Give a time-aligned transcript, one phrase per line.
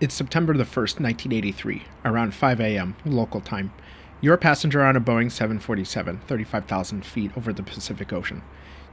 [0.00, 2.94] It's September the 1st, 1983, around 5 a.m.
[3.04, 3.72] local time.
[4.20, 8.42] You're a passenger on a Boeing 747, 35,000 feet over the Pacific Ocean.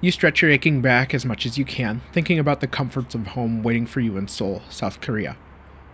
[0.02, 3.28] You stretch your aching back as much as you can, thinking about the comforts of
[3.28, 5.38] home waiting for you in Seoul, South Korea.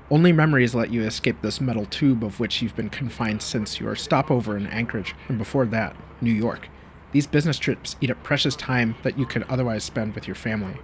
[0.09, 3.97] Only memories let you escape this metal tube of which you've been confined since your
[3.97, 6.69] stopover in Anchorage, and before that, New York.
[7.11, 10.77] These business trips eat up precious time that you could otherwise spend with your family.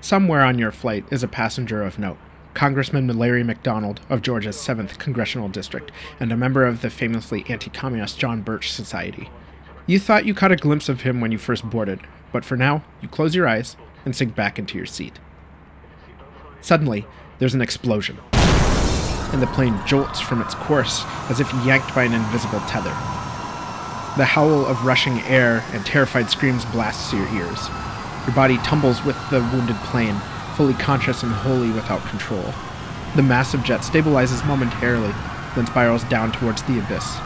[0.00, 2.16] Somewhere on your flight is a passenger of note.
[2.54, 5.90] Congressman Larry McDonald of Georgia's 7th Congressional District,
[6.20, 9.28] and a member of the famously anti communist John Birch Society.
[9.86, 12.00] You thought you caught a glimpse of him when you first boarded,
[12.32, 15.18] but for now, you close your eyes and sink back into your seat.
[16.60, 17.06] Suddenly,
[17.38, 22.14] there's an explosion, and the plane jolts from its course as if yanked by an
[22.14, 22.94] invisible tether.
[24.16, 27.68] The howl of rushing air and terrified screams blasts your ears.
[28.26, 30.16] Your body tumbles with the wounded plane,
[30.56, 32.44] fully conscious and wholly without control.
[33.16, 35.12] The massive jet stabilizes momentarily,
[35.54, 37.16] then spirals down towards the abyss.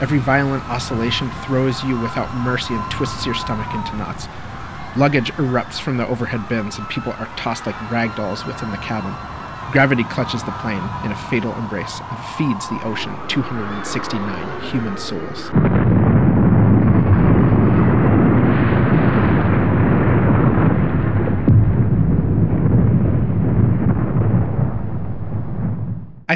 [0.00, 4.26] Every violent oscillation throws you without mercy and twists your stomach into knots.
[4.96, 8.76] Luggage erupts from the overhead bins, and people are tossed like rag dolls within the
[8.78, 9.14] cabin.
[9.70, 15.50] Gravity clutches the plane in a fatal embrace and feeds the ocean 269 human souls.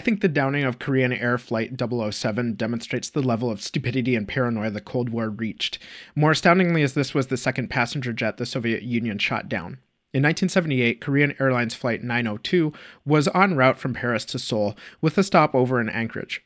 [0.03, 4.71] Think the downing of Korean Air Flight 007 demonstrates the level of stupidity and paranoia
[4.71, 5.79] the Cold War reached.
[6.15, 9.79] More astoundingly, as this was the second passenger jet the Soviet Union shot down.
[10.13, 12.73] In 1978, Korean Airlines Flight 902
[13.07, 16.45] was en route from Paris to Seoul with a stopover in Anchorage.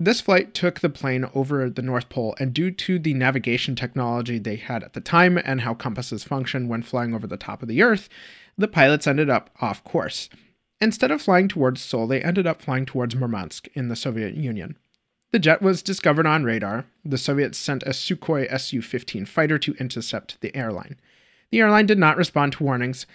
[0.00, 4.38] This flight took the plane over the North Pole, and due to the navigation technology
[4.38, 7.68] they had at the time and how compasses function when flying over the top of
[7.68, 8.08] the Earth,
[8.56, 10.28] the pilots ended up off course.
[10.82, 14.76] Instead of flying towards Seoul, they ended up flying towards Murmansk in the Soviet Union.
[15.30, 16.86] The jet was discovered on radar.
[17.04, 20.98] The Soviets sent a Sukhoi Su 15 fighter to intercept the airline.
[21.52, 23.06] The airline did not respond to warnings,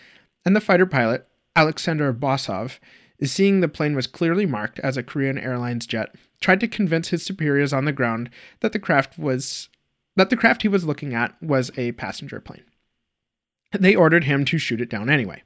[0.46, 1.28] and the fighter pilot,
[1.58, 2.80] Alexander Bosov,
[3.22, 7.24] seeing the plane was clearly marked as a Korean Airlines jet, tried to convince his
[7.24, 8.30] superiors on the ground
[8.62, 9.68] that the craft was
[10.16, 12.64] that the craft he was looking at was a passenger plane.
[13.78, 15.44] They ordered him to shoot it down anyway.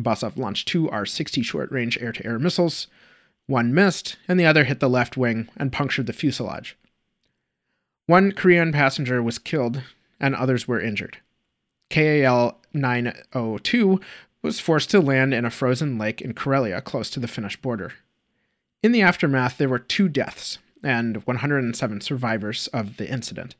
[0.00, 2.86] Bosov launched two R 60 short range air to air missiles.
[3.46, 6.76] One missed, and the other hit the left wing and punctured the fuselage.
[8.06, 9.82] One Korean passenger was killed,
[10.20, 11.18] and others were injured.
[11.90, 14.00] KAL 902
[14.42, 17.92] was forced to land in a frozen lake in Karelia close to the Finnish border.
[18.82, 23.54] In the aftermath, there were two deaths and 107 survivors of the incident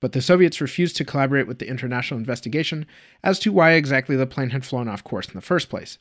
[0.00, 2.86] but the Soviets refused to collaborate with the international investigation
[3.22, 5.98] as to why exactly the plane had flown off course in the first place.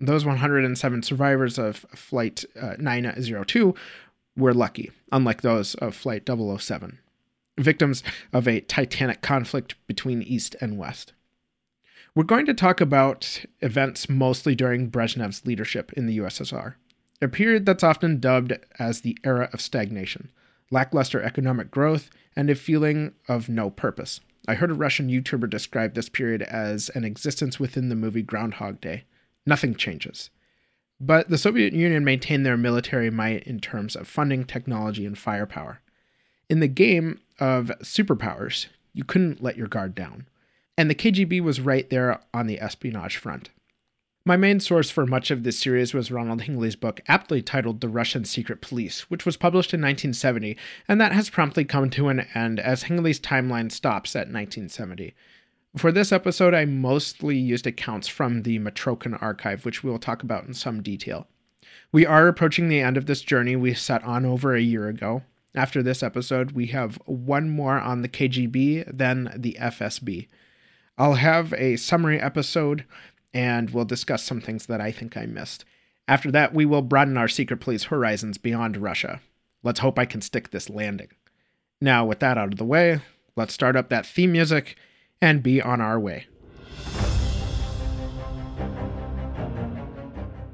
[0.00, 3.74] Those 107 survivors of Flight uh, 902
[4.36, 6.98] were lucky, unlike those of Flight 007,
[7.58, 11.12] victims of a titanic conflict between East and West.
[12.14, 16.74] We're going to talk about events mostly during Brezhnev's leadership in the USSR,
[17.22, 20.30] a period that's often dubbed as the era of stagnation
[20.70, 24.20] lackluster economic growth, and a feeling of no purpose.
[24.48, 28.80] I heard a Russian YouTuber describe this period as an existence within the movie Groundhog
[28.80, 29.04] Day.
[29.46, 30.30] Nothing changes.
[31.00, 35.80] But the Soviet Union maintained their military might in terms of funding, technology, and firepower.
[36.48, 40.26] In the game of superpowers, you couldn't let your guard down.
[40.76, 43.50] And the KGB was right there on the espionage front.
[44.24, 47.88] My main source for much of this series was Ronald Hingley's book, aptly titled The
[47.88, 52.26] Russian Secret Police, which was published in 1970, and that has promptly come to an
[52.34, 55.14] end as Hingley's timeline stops at 1970.
[55.74, 60.22] For this episode, I mostly used accounts from the Mitrokhin archive, which we will talk
[60.22, 61.26] about in some detail.
[61.90, 65.22] We are approaching the end of this journey we set on over a year ago.
[65.54, 70.28] After this episode, we have one more on the KGB, then the FSB.
[70.98, 72.84] I'll have a summary episode
[73.32, 75.64] and we'll discuss some things that I think I missed.
[76.08, 79.20] After that, we will broaden our secret police horizons beyond Russia.
[79.62, 81.08] Let's hope I can stick this landing.
[81.80, 83.00] Now, with that out of the way,
[83.36, 84.76] let's start up that theme music
[85.22, 86.26] and be on our way.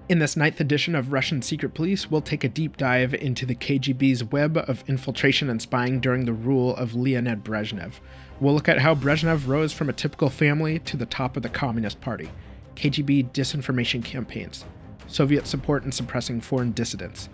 [0.08, 3.56] In this ninth edition of Russian Secret Police, we'll take a deep dive into the
[3.56, 7.94] KGB's web of infiltration and spying during the rule of Leonid Brezhnev.
[8.38, 11.48] We'll look at how Brezhnev rose from a typical family to the top of the
[11.48, 12.30] Communist Party.
[12.76, 14.64] KGB disinformation campaigns,
[15.08, 17.30] Soviet support in suppressing foreign dissidents,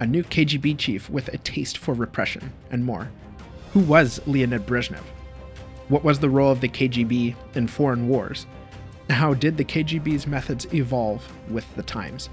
[0.00, 3.10] a new KGB chief with a taste for repression, and more.
[3.72, 5.02] Who was Leonid Brezhnev?
[5.88, 8.46] What was the role of the KGB in foreign wars?
[9.08, 12.28] How did the KGB's methods evolve with the times?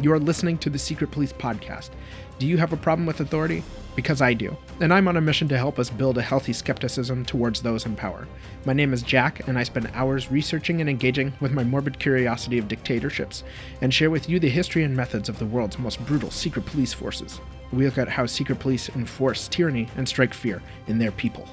[0.00, 1.90] You are listening to the Secret Police Podcast.
[2.38, 3.62] Do you have a problem with authority?
[3.94, 7.26] Because I do, and I'm on a mission to help us build a healthy skepticism
[7.26, 8.26] towards those in power.
[8.64, 12.56] My name is Jack, and I spend hours researching and engaging with my morbid curiosity
[12.56, 13.44] of dictatorships,
[13.82, 16.94] and share with you the history and methods of the world's most brutal secret police
[16.94, 17.38] forces.
[17.70, 21.46] We look at how secret police enforce tyranny and strike fear in their people.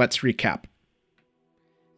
[0.00, 0.64] Let's recap.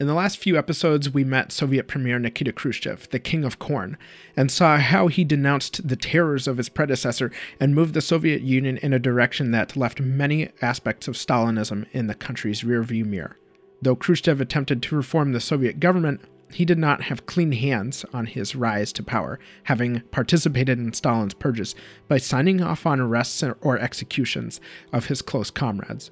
[0.00, 3.96] In the last few episodes, we met Soviet Premier Nikita Khrushchev, the King of Corn,
[4.36, 8.76] and saw how he denounced the terrors of his predecessor and moved the Soviet Union
[8.78, 13.36] in a direction that left many aspects of Stalinism in the country's rearview mirror.
[13.80, 18.26] Though Khrushchev attempted to reform the Soviet government, he did not have clean hands on
[18.26, 21.76] his rise to power, having participated in Stalin's purges
[22.08, 24.60] by signing off on arrests or executions
[24.92, 26.10] of his close comrades.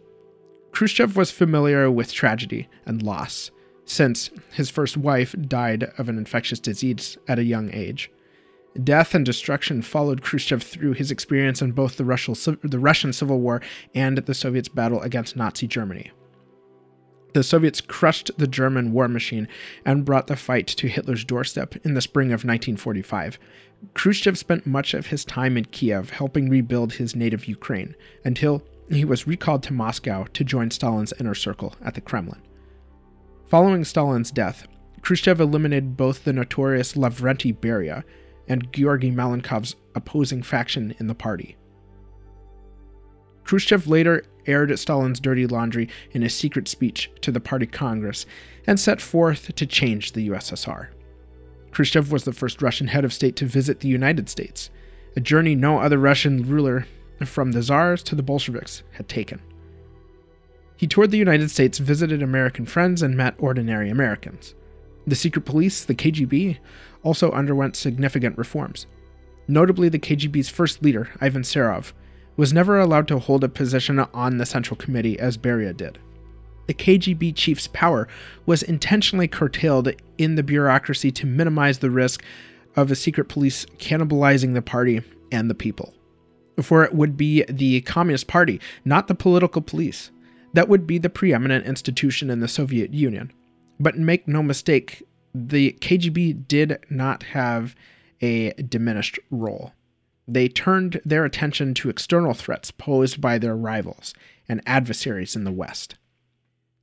[0.73, 3.51] Khrushchev was familiar with tragedy and loss,
[3.85, 8.11] since his first wife died of an infectious disease at a young age.
[8.83, 13.61] Death and destruction followed Khrushchev through his experience in both the, Russian Civil War
[13.95, 16.13] and the Soviets' battle against Nazi Germany.
[17.33, 19.49] The Soviets crushed the German war machine
[19.85, 23.39] and brought the fight to Hitler's doorstep in the spring of 1945.
[23.95, 27.95] Khrushchev spent much of his time in Kiev helping rebuild his native Ukraine
[28.25, 28.63] until
[28.97, 32.43] he was recalled to Moscow to join Stalin's inner circle at the Kremlin.
[33.49, 34.67] Following Stalin's death,
[35.03, 38.05] Khrushchev eliminated both the notorious Lavrenti Beria
[38.49, 41.57] and Georgy Malenkov's opposing faction in the party.
[43.45, 48.27] Khrushchev later aired Stalin's dirty laundry in a secret speech to the party Congress
[48.67, 50.89] and set forth to change the USSR.
[51.71, 54.71] Khrushchev was the first Russian head of state to visit the United States,
[55.17, 56.87] a journey no other Russian ruler
[57.29, 59.41] from the Tsars to the Bolsheviks had taken.
[60.77, 64.55] He toured the United States, visited American friends, and met ordinary Americans.
[65.07, 66.59] The secret police, the KGB,
[67.03, 68.87] also underwent significant reforms.
[69.47, 71.93] Notably, the KGB's first leader, Ivan Serov,
[72.37, 75.99] was never allowed to hold a position on the Central Committee as Beria did.
[76.67, 78.09] The KGB chief's power
[78.47, 82.23] was intentionally curtailed in the bureaucracy to minimize the risk
[82.77, 85.03] of a secret police cannibalizing the party
[85.33, 85.93] and the people
[86.63, 90.11] for it would be the Communist Party, not the political police.
[90.53, 93.33] That would be the preeminent institution in the Soviet Union.
[93.79, 95.03] But make no mistake,
[95.35, 97.75] the KGB did not have
[98.21, 99.73] a diminished role.
[100.27, 104.15] They turned their attention to external threats posed by their rivals
[104.49, 105.97] and adversaries in the West.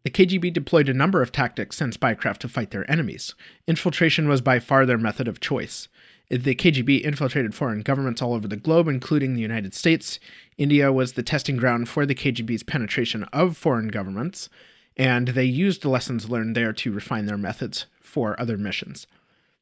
[0.04, 3.36] The KGB deployed a number of tactics and spycraft to fight their enemies.
[3.68, 5.90] Infiltration was by far their method of choice.
[6.30, 10.20] The KGB infiltrated foreign governments all over the globe, including the United States.
[10.58, 14.50] India was the testing ground for the KGB's penetration of foreign governments,
[14.98, 19.08] and they used the lessons learned there to refine their methods for other missions.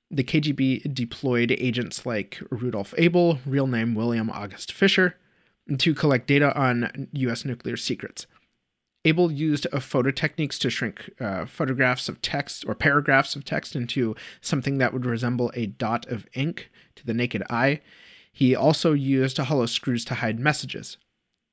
[0.09, 5.17] The KGB deployed agents like Rudolf Abel, real name William August Fisher,
[5.77, 7.45] to collect data on U.S.
[7.45, 8.25] nuclear secrets.
[9.05, 14.15] Abel used photo techniques to shrink uh, photographs of text or paragraphs of text into
[14.41, 17.81] something that would resemble a dot of ink to the naked eye.
[18.33, 20.97] He also used hollow screws to hide messages.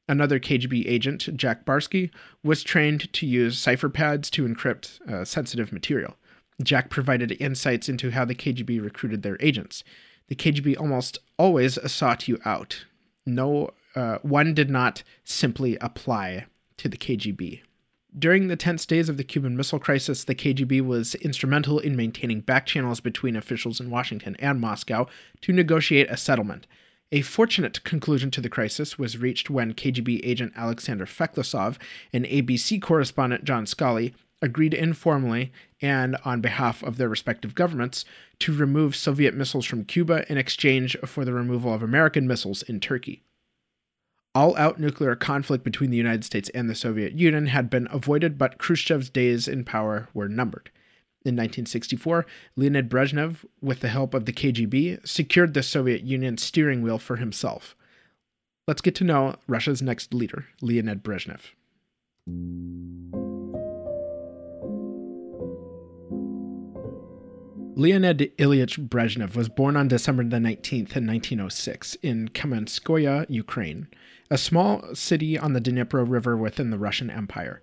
[0.09, 2.11] Another KGB agent, Jack Barsky,
[2.43, 6.17] was trained to use cipher pads to encrypt uh, sensitive material.
[6.63, 9.85] Jack provided insights into how the KGB recruited their agents.
[10.29, 12.87] The KGB almost always sought you out.
[13.27, 16.47] No, uh, one did not simply apply
[16.83, 17.61] to the KGB.
[18.19, 22.41] During the tense days of the Cuban Missile Crisis, the KGB was instrumental in maintaining
[22.41, 25.07] back channels between officials in Washington and Moscow
[25.43, 26.67] to negotiate a settlement.
[27.13, 31.79] A fortunate conclusion to the crisis was reached when KGB agent Alexander Feklisov
[32.13, 34.13] and ABC correspondent John Scali
[34.43, 38.05] agreed informally and on behalf of their respective governments
[38.41, 42.81] to remove Soviet missiles from Cuba in exchange for the removal of American missiles in
[42.81, 43.23] Turkey
[44.35, 48.39] all out nuclear conflict between the United States and the Soviet Union had been avoided,
[48.39, 50.71] but Khrushchev's days in power were numbered.
[51.25, 56.83] In 1964, Leonid Brezhnev, with the help of the KGB, secured the Soviet Union's steering
[56.83, 57.77] wheel for himself.
[58.67, 61.53] Let's get to know Russia's next leader, Leonid Brezhnev.
[67.75, 73.89] Leonid Ilyich Brezhnev was born on December the 19th in 1906 in Kamenskoye, Ukraine,
[74.33, 77.61] a small city on the Dnipro River within the Russian Empire.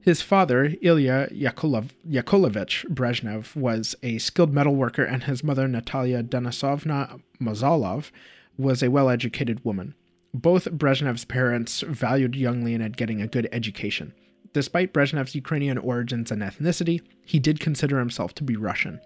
[0.00, 7.20] His father, Ilya Yakolov, Yakolovich Brezhnev, was a skilled metalworker, and his mother, Natalia Denisovna
[7.40, 8.12] Mazalov,
[8.56, 9.96] was a well educated woman.
[10.32, 14.14] Both Brezhnev's parents valued young Leonid getting a good education.
[14.52, 19.00] Despite Brezhnev's Ukrainian origins and ethnicity, he did consider himself to be Russian.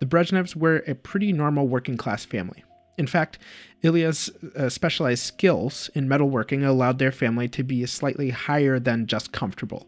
[0.00, 2.64] The Brezhnevs were a pretty normal working class family.
[2.98, 3.38] In fact,
[3.82, 9.32] Ilya's uh, specialized skills in metalworking allowed their family to be slightly higher than just
[9.32, 9.86] comfortable.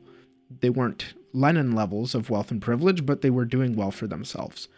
[0.60, 4.68] They weren't Lenin levels of wealth and privilege, but they were doing well for themselves.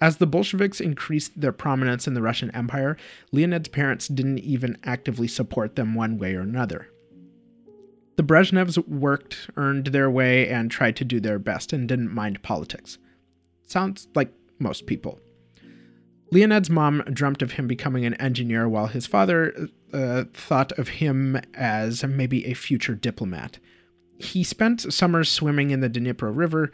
[0.00, 2.96] As the Bolsheviks increased their prominence in the Russian Empire,
[3.32, 6.88] Leonid's parents didn't even actively support them one way or another.
[8.16, 12.42] The Brezhnevs worked, earned their way, and tried to do their best and didn't mind
[12.42, 12.98] politics.
[13.66, 15.18] Sounds like most people.
[16.30, 21.40] Leonid's mom dreamt of him becoming an engineer, while his father uh, thought of him
[21.54, 23.58] as maybe a future diplomat.
[24.18, 26.72] He spent summers swimming in the Dnipro River.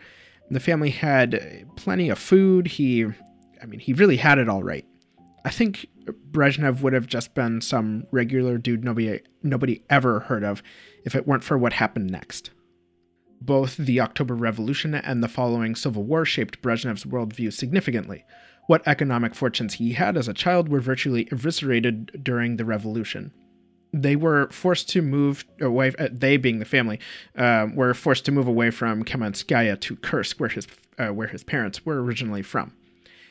[0.50, 2.66] The family had plenty of food.
[2.66, 3.06] He,
[3.62, 4.86] I mean, he really had it all right.
[5.44, 5.86] I think
[6.30, 10.62] Brezhnev would have just been some regular dude nobody nobody ever heard of
[11.04, 12.50] if it weren't for what happened next.
[13.40, 18.24] Both the October Revolution and the following Civil War shaped Brezhnev's worldview significantly.
[18.70, 23.32] What economic fortunes he had as a child were virtually eviscerated during the revolution.
[23.92, 27.00] They were forced to move away, uh, they being the family,
[27.36, 30.68] uh, were forced to move away from Kamenskaya to Kursk, where his,
[31.00, 32.72] uh, where his parents were originally from.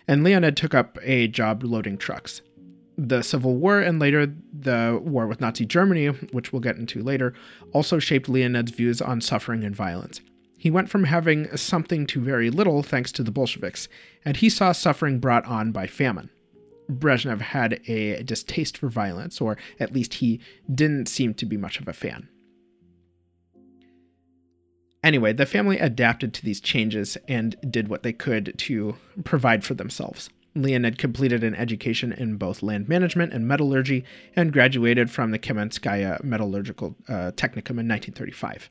[0.10, 2.42] And Leonid took up a job loading trucks
[2.98, 7.34] the Civil War and later the war with Nazi Germany, which we'll get into later,
[7.72, 10.20] also shaped Leonid's views on suffering and violence.
[10.60, 13.88] He went from having something to very little thanks to the Bolsheviks,
[14.26, 16.30] and he saw suffering brought on by famine.
[16.92, 21.80] Brezhnev had a distaste for violence, or at least he didn't seem to be much
[21.80, 22.28] of a fan.
[25.02, 29.76] Anyway, the family adapted to these changes and did what they could to provide for
[29.76, 30.30] themselves.
[30.56, 34.04] Leonid completed an education in both land management and metallurgy
[34.36, 38.70] and graduated from the Kamenskaya Metallurgical uh, Technicum in 1935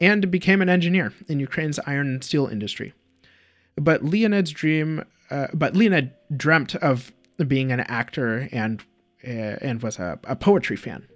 [0.00, 2.92] and became an engineer in Ukraine's iron and steel industry.
[3.76, 7.12] But Leonid's dream, uh, but Leonid dreamt of
[7.46, 8.82] being an actor and
[9.26, 11.06] uh, and was a, a poetry fan.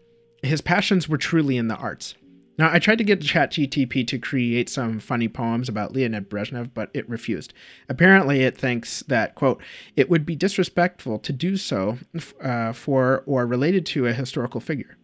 [0.43, 2.15] His passions were truly in the arts.
[2.59, 6.91] Now, I tried to get ChatGTP to create some funny poems about Leonid Brezhnev, but
[6.93, 7.55] it refused.
[7.89, 9.63] Apparently, it thinks that, quote,
[9.97, 11.99] it would be disrespectful to do so
[12.43, 14.97] uh, for or related to a historical figure.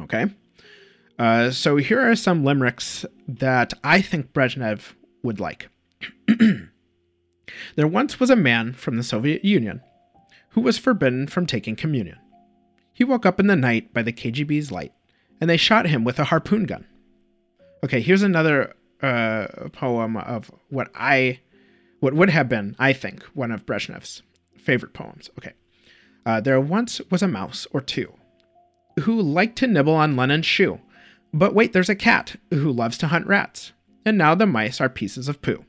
[0.00, 0.26] Okay.
[1.20, 5.68] Uh, so here are some limericks that I think Brezhnev would like.
[7.76, 9.82] there once was a man from the Soviet Union
[10.52, 12.16] who was forbidden from taking communion.
[12.94, 14.94] He woke up in the night by the KGB's light
[15.42, 16.86] and they shot him with a harpoon gun.
[17.84, 18.72] Okay, here's another
[19.02, 21.40] uh, poem of what I,
[22.00, 24.22] what would have been, I think, one of Brezhnev's
[24.56, 25.28] favorite poems.
[25.38, 25.52] Okay.
[26.24, 28.14] Uh, there once was a mouse or two
[29.00, 30.80] who liked to nibble on Lenin's shoe.
[31.32, 33.72] But wait, there's a cat who loves to hunt rats.
[34.04, 35.64] And now the mice are pieces of poo.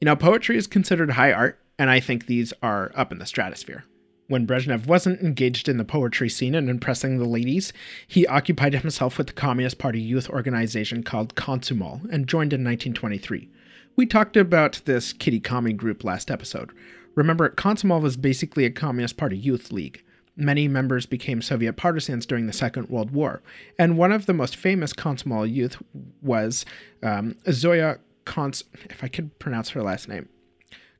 [0.00, 3.26] You know, poetry is considered high art, and I think these are up in the
[3.26, 3.84] stratosphere.
[4.28, 7.72] When Brezhnev wasn't engaged in the poetry scene and impressing the ladies,
[8.06, 13.50] he occupied himself with the Communist Party youth organization called Komsomol and joined in 1923.
[13.96, 16.70] We talked about this kitty commie group last episode.
[17.16, 20.04] Remember, Komsomol was basically a Communist Party youth league.
[20.40, 23.42] Many members became Soviet partisans during the Second World War,
[23.78, 25.76] and one of the most famous Komsomol youth
[26.22, 26.64] was
[27.02, 30.30] um, Zoya Kons, if I could pronounce her last name,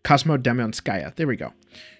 [0.04, 1.14] Kosmodemonskaya.
[1.14, 1.54] There we go.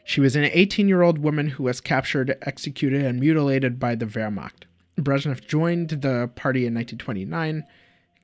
[0.04, 4.06] She was an 18 year old woman who was captured, executed, and mutilated by the
[4.06, 4.64] Wehrmacht.
[4.96, 7.64] Brezhnev joined the party in 1929,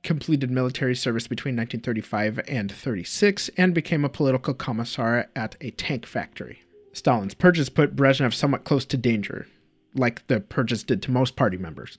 [0.03, 6.05] completed military service between 1935 and 36, and became a political commissar at a tank
[6.05, 6.61] factory.
[6.97, 9.47] Stalin's purges put Brezhnev somewhat close to danger,
[9.93, 11.97] like the purges did to most party members.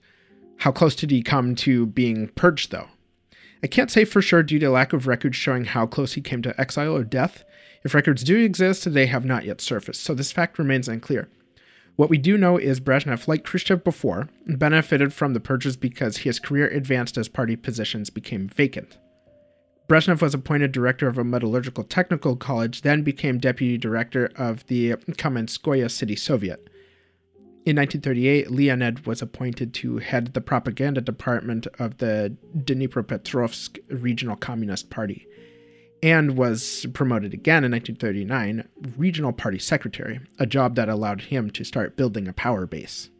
[0.58, 2.88] How close did he come to being purged, though?
[3.62, 6.42] I can't say for sure due to lack of records showing how close he came
[6.42, 7.44] to exile or death,
[7.84, 11.28] if records do exist, they have not yet surfaced, so this fact remains unclear.
[11.96, 16.38] What we do know is Brezhnev, like Khrushchev before, benefited from the purges because his
[16.38, 18.98] career advanced as party positions became vacant.
[19.88, 24.92] Brezhnev was appointed director of a metallurgical technical college, then became deputy director of the
[25.16, 26.68] Kamenskoye City Soviet.
[27.64, 34.90] In 1938, Leonid was appointed to head the propaganda department of the Dnipropetrovsk Regional Communist
[34.90, 35.26] Party.
[36.02, 41.64] and was promoted again in 1939 regional party secretary, a job that allowed him to
[41.64, 43.10] start building a power base.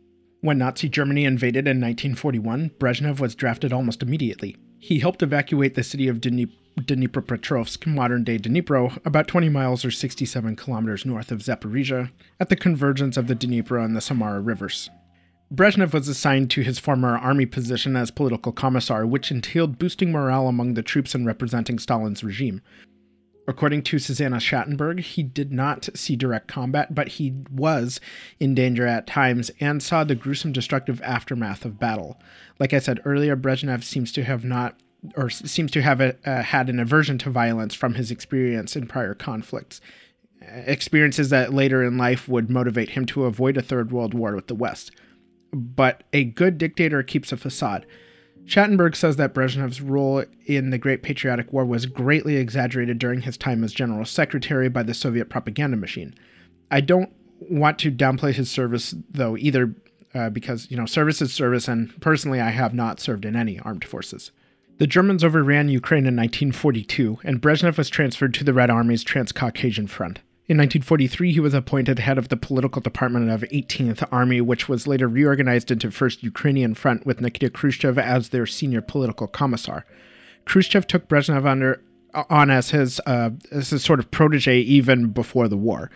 [0.41, 4.57] When Nazi Germany invaded in 1941, Brezhnev was drafted almost immediately.
[4.79, 9.91] He helped evacuate the city of Dnipro Dnipropetrovsk, modern day Dnipro, about 20 miles or
[9.91, 14.89] 67 kilometers north of Zaporizhia, at the convergence of the Dnipro and the Samara rivers.
[15.53, 20.47] Brezhnev was assigned to his former army position as political commissar, which entailed boosting morale
[20.47, 22.61] among the troops and representing Stalin's regime.
[23.49, 27.99] According to Susanna Schattenberg, he did not see direct combat, but he was
[28.39, 32.21] in danger at times and saw the gruesome destructive aftermath of battle.
[32.59, 34.79] Like I said earlier, Brezhnev seems to have not
[35.17, 38.87] or seems to have a, uh, had an aversion to violence from his experience in
[38.87, 39.81] prior conflicts,
[40.43, 44.49] experiences that later in life would motivate him to avoid a third world war with
[44.49, 44.91] the West.
[45.53, 47.87] But a good dictator keeps a facade.
[48.49, 53.37] Schattenberg says that Brezhnev's role in the Great Patriotic War was greatly exaggerated during his
[53.37, 56.15] time as general secretary by the Soviet propaganda machine.
[56.71, 59.75] I don't want to downplay his service, though, either
[60.15, 63.61] uh, because, you know, service is service, and personally, I have not served in any
[63.61, 64.31] armed forces.
[64.79, 69.89] The Germans overran Ukraine in 1942, and Brezhnev was transferred to the Red Army's Transcaucasian
[69.89, 70.21] Front.
[70.49, 74.87] In 1943, he was appointed head of the political department of 18th Army, which was
[74.87, 79.85] later reorganized into 1st Ukrainian Front with Nikita Khrushchev as their senior political commissar.
[80.47, 81.83] Khrushchev took Brezhnev under,
[82.15, 85.91] on as his, uh, as his sort of protege even before the war,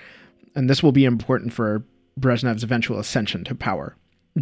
[0.55, 1.83] and this will be important for
[2.21, 3.97] Brezhnev's eventual ascension to power.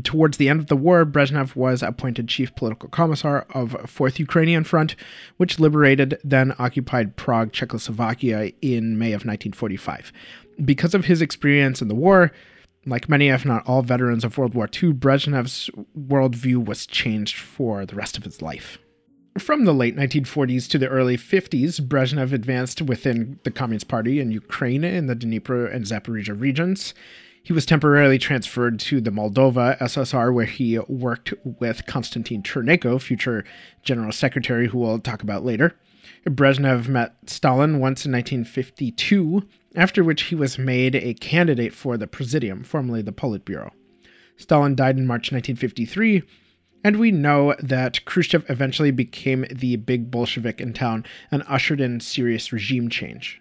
[0.04, 4.62] Towards the end of the war, Brezhnev was appointed chief political commissar of Fourth Ukrainian
[4.62, 4.94] Front,
[5.36, 10.12] which liberated then occupied Prague, Czechoslovakia in May of 1945.
[10.64, 12.30] Because of his experience in the war,
[12.86, 17.84] like many, if not all, veterans of World War II, Brezhnev's worldview was changed for
[17.84, 18.78] the rest of his life.
[19.38, 24.30] From the late 1940s to the early 50s, Brezhnev advanced within the Communist Party in
[24.30, 26.94] Ukraine in the Dnipro and Zaporizhia regions.
[27.42, 33.44] He was temporarily transferred to the Moldova SSR, where he worked with Konstantin Chernenko, future
[33.82, 35.74] general secretary, who we'll talk about later.
[36.26, 39.42] Brezhnev met Stalin once in 1952,
[39.74, 43.70] after which he was made a candidate for the Presidium, formerly the Politburo.
[44.36, 46.22] Stalin died in March 1953,
[46.84, 52.00] and we know that Khrushchev eventually became the big Bolshevik in town and ushered in
[52.00, 53.40] serious regime change.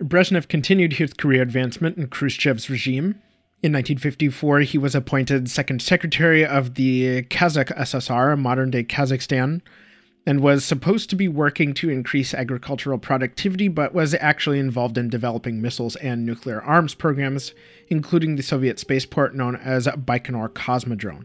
[0.00, 3.20] Brezhnev continued his career advancement in Khrushchev's regime.
[3.60, 9.62] In 1954, he was appointed second secretary of the Kazakh SSR, modern day Kazakhstan,
[10.24, 15.08] and was supposed to be working to increase agricultural productivity, but was actually involved in
[15.08, 17.52] developing missiles and nuclear arms programs,
[17.88, 21.24] including the Soviet spaceport known as Baikonur Cosmodrome.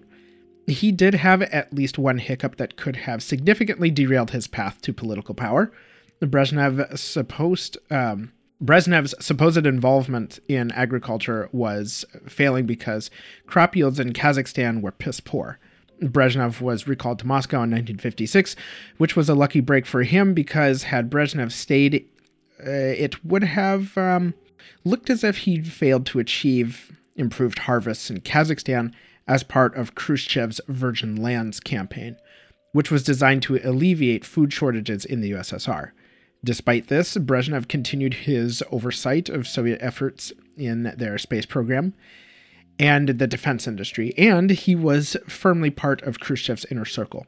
[0.65, 4.91] He did have at least one hiccup that could have significantly derailed his path to
[4.91, 5.71] political power.
[6.19, 8.31] Brezhnev supposed um,
[8.63, 13.11] Brezhnev's supposed involvement in agriculture was failing because
[13.45, 15.59] crop yields in Kazakhstan were piss poor.
[16.01, 18.55] Brezhnev was recalled to Moscow in 1956,
[18.97, 22.07] which was a lucky break for him because had Brezhnev stayed,
[22.65, 24.33] uh, it would have um,
[24.85, 28.93] looked as if he'd failed to achieve improved harvests in Kazakhstan
[29.27, 32.17] as part of Khrushchev's Virgin Lands campaign,
[32.71, 35.91] which was designed to alleviate food shortages in the USSR.
[36.43, 41.93] Despite this, Brezhnev continued his oversight of Soviet efforts in their space program
[42.77, 47.27] and the defense industry, and he was firmly part of Khrushchev's inner circle.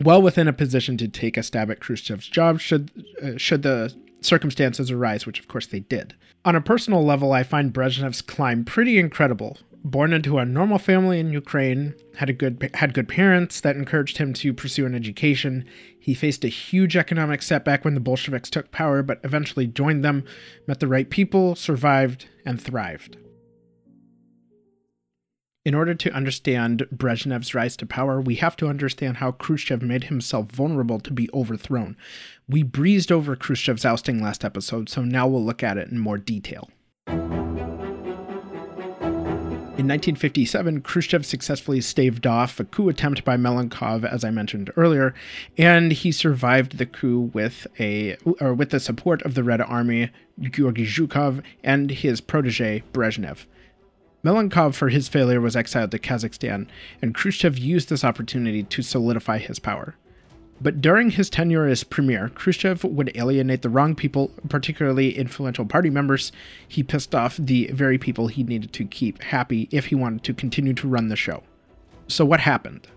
[0.00, 2.90] Well within a position to take a stab at Khrushchev's job should
[3.22, 6.14] uh, should the circumstances arise, which of course they did.
[6.44, 11.20] On a personal level, I find Brezhnev's climb pretty incredible born into a normal family
[11.20, 15.64] in Ukraine, had a good had good parents that encouraged him to pursue an education.
[16.06, 20.22] He faced a huge economic setback when the Bolsheviks took power, but eventually joined them,
[20.68, 23.16] met the right people, survived, and thrived.
[25.64, 30.04] In order to understand Brezhnev's rise to power, we have to understand how Khrushchev made
[30.04, 31.96] himself vulnerable to be overthrown.
[32.48, 36.18] We breezed over Khrushchev's ousting last episode, so now we'll look at it in more
[36.18, 36.70] detail.
[39.78, 45.12] In 1957, Khrushchev successfully staved off a coup attempt by Malenkov, as I mentioned earlier,
[45.58, 50.10] and he survived the coup with a or with the support of the Red Army,
[50.40, 53.44] Georgy Zhukov, and his protege Brezhnev.
[54.24, 56.68] Malenkov, for his failure, was exiled to Kazakhstan,
[57.02, 59.94] and Khrushchev used this opportunity to solidify his power.
[60.60, 65.90] But during his tenure as premier, Khrushchev would alienate the wrong people, particularly influential party
[65.90, 66.32] members.
[66.66, 70.34] He pissed off the very people he needed to keep happy if he wanted to
[70.34, 71.42] continue to run the show.
[72.08, 72.88] So, what happened?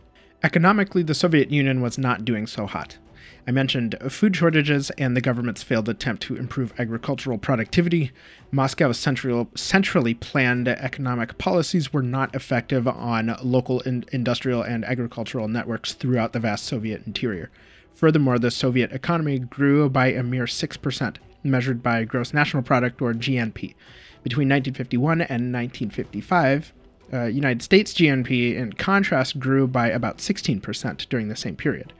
[0.41, 2.97] Economically, the Soviet Union was not doing so hot.
[3.47, 8.11] I mentioned food shortages and the government's failed attempt to improve agricultural productivity.
[8.51, 15.47] Moscow's central, centrally planned economic policies were not effective on local in, industrial and agricultural
[15.47, 17.49] networks throughout the vast Soviet interior.
[17.95, 23.13] Furthermore, the Soviet economy grew by a mere 6%, measured by gross national product or
[23.13, 23.75] GNP.
[24.23, 26.73] Between 1951 and 1955,
[27.11, 31.93] uh, United States GNP, in contrast, grew by about 16% during the same period.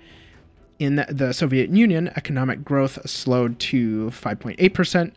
[0.79, 5.11] In the Soviet Union, economic growth slowed to 5.8%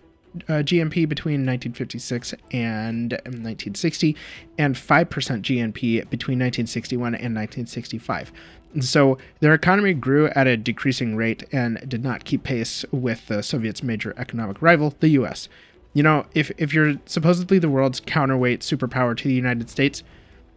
[0.49, 4.17] uh, GNP between 1956 and 1960,
[4.59, 8.33] and 5% GNP between 1961 and 1965.
[8.81, 13.43] So their economy grew at a decreasing rate and did not keep pace with the
[13.43, 15.49] Soviets' major economic rival, the US.
[15.93, 20.03] You know, if, if you're supposedly the world's counterweight superpower to the United States,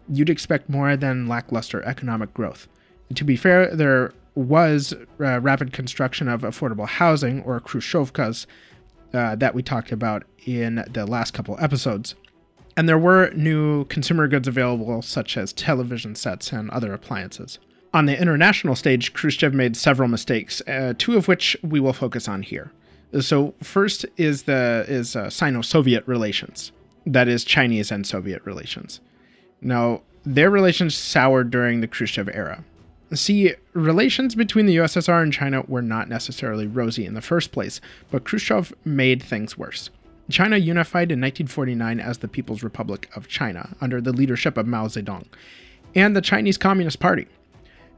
[0.10, 2.68] you'd expect more than lackluster economic growth.
[3.10, 8.46] And to be fair, there was uh, rapid construction of affordable housing, or Khrushchevkas,
[9.14, 12.16] uh, that we talked about in the last couple episodes.
[12.78, 17.60] And there were new consumer goods available, such as television sets and other appliances.
[17.94, 22.28] On the international stage, Khrushchev made several mistakes, uh, two of which we will focus
[22.28, 22.72] on here.
[23.22, 26.74] So first is the is uh, Sino-Soviet relations,
[27.06, 29.00] that is Chinese and Soviet relations.
[29.62, 32.66] Now their relations soured during the Khrushchev era.
[33.14, 37.80] See, relations between the USSR and China were not necessarily rosy in the first place,
[38.10, 39.92] but Khrushchev made things worse.
[40.30, 44.88] China unified in 1949 as the People's Republic of China under the leadership of Mao
[44.88, 45.26] Zedong
[45.94, 47.28] and the Chinese Communist Party.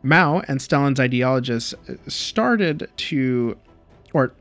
[0.04, 3.58] Mao and Stalin's ideologists uh, started to,
[4.14, 4.34] or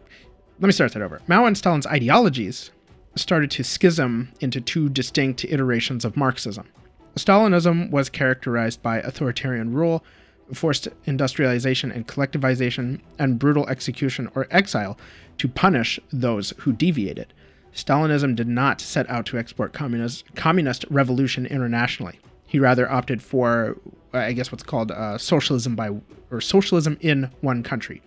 [0.58, 1.22] let me start that over.
[1.28, 2.70] Mao and Stalin's ideologies
[3.14, 6.66] started to schism into two distinct iterations of Marxism.
[7.14, 10.04] Stalinism was characterized by authoritarian rule,
[10.52, 14.98] forced industrialization and collectivization, and brutal execution or exile
[15.38, 17.32] to punish those who deviated.
[17.74, 22.18] Stalinism did not set out to export communist, communist revolution internationally.
[22.46, 23.76] He rather opted for,
[24.12, 25.90] I guess, what's called uh, socialism by
[26.30, 28.02] or socialism in one country.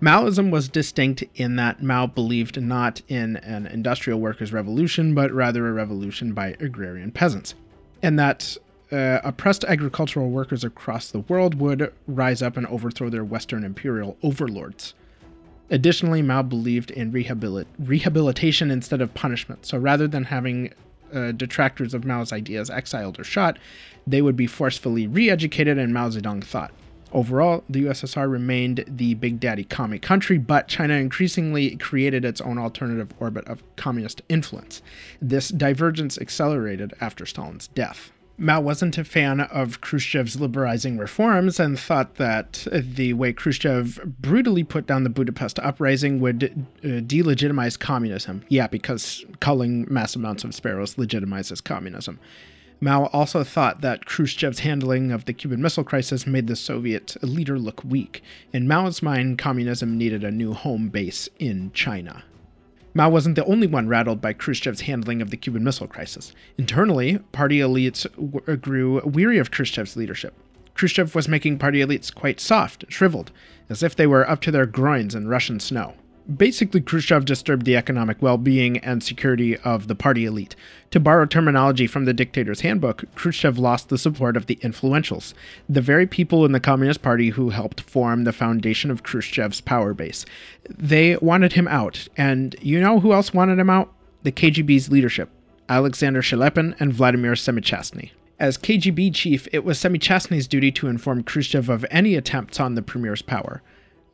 [0.00, 5.68] Maoism was distinct in that Mao believed not in an industrial workers' revolution, but rather
[5.68, 7.54] a revolution by agrarian peasants,
[8.02, 8.56] and that
[8.92, 14.16] uh, oppressed agricultural workers across the world would rise up and overthrow their Western imperial
[14.22, 14.94] overlords.
[15.70, 19.64] Additionally, Mao believed in rehabilit- rehabilitation instead of punishment.
[19.66, 20.72] So rather than having
[21.14, 23.58] uh, detractors of Mao's ideas exiled or shot,
[24.06, 26.72] they would be forcefully re educated in Mao Zedong thought.
[27.12, 32.56] Overall, the USSR remained the big daddy commie country, but China increasingly created its own
[32.56, 34.80] alternative orbit of communist influence.
[35.20, 38.12] This divergence accelerated after Stalin's death.
[38.42, 44.64] Mao wasn't a fan of Khrushchev's liberalizing reforms and thought that the way Khrushchev brutally
[44.64, 46.44] put down the Budapest uprising would
[46.82, 48.42] uh, delegitimize communism.
[48.48, 52.18] Yeah, because culling mass amounts of sparrows legitimizes communism.
[52.80, 57.58] Mao also thought that Khrushchev's handling of the Cuban Missile Crisis made the Soviet leader
[57.58, 58.22] look weak.
[58.54, 62.24] In Mao's mind, communism needed a new home base in China.
[62.92, 66.32] Mao wasn't the only one rattled by Khrushchev's handling of the Cuban Missile Crisis.
[66.58, 70.34] Internally, party elites w- uh, grew weary of Khrushchev's leadership.
[70.74, 73.30] Khrushchev was making party elites quite soft, shriveled,
[73.68, 75.94] as if they were up to their groins in Russian snow.
[76.36, 80.54] Basically, Khrushchev disturbed the economic well being and security of the party elite.
[80.92, 85.34] To borrow terminology from the dictator's handbook, Khrushchev lost the support of the influentials,
[85.68, 89.92] the very people in the Communist Party who helped form the foundation of Khrushchev's power
[89.92, 90.24] base.
[90.68, 93.92] They wanted him out, and you know who else wanted him out?
[94.22, 95.30] The KGB's leadership
[95.68, 98.10] Alexander Shelepin and Vladimir Semichastny.
[98.38, 102.82] As KGB chief, it was Semichastny's duty to inform Khrushchev of any attempts on the
[102.82, 103.62] premier's power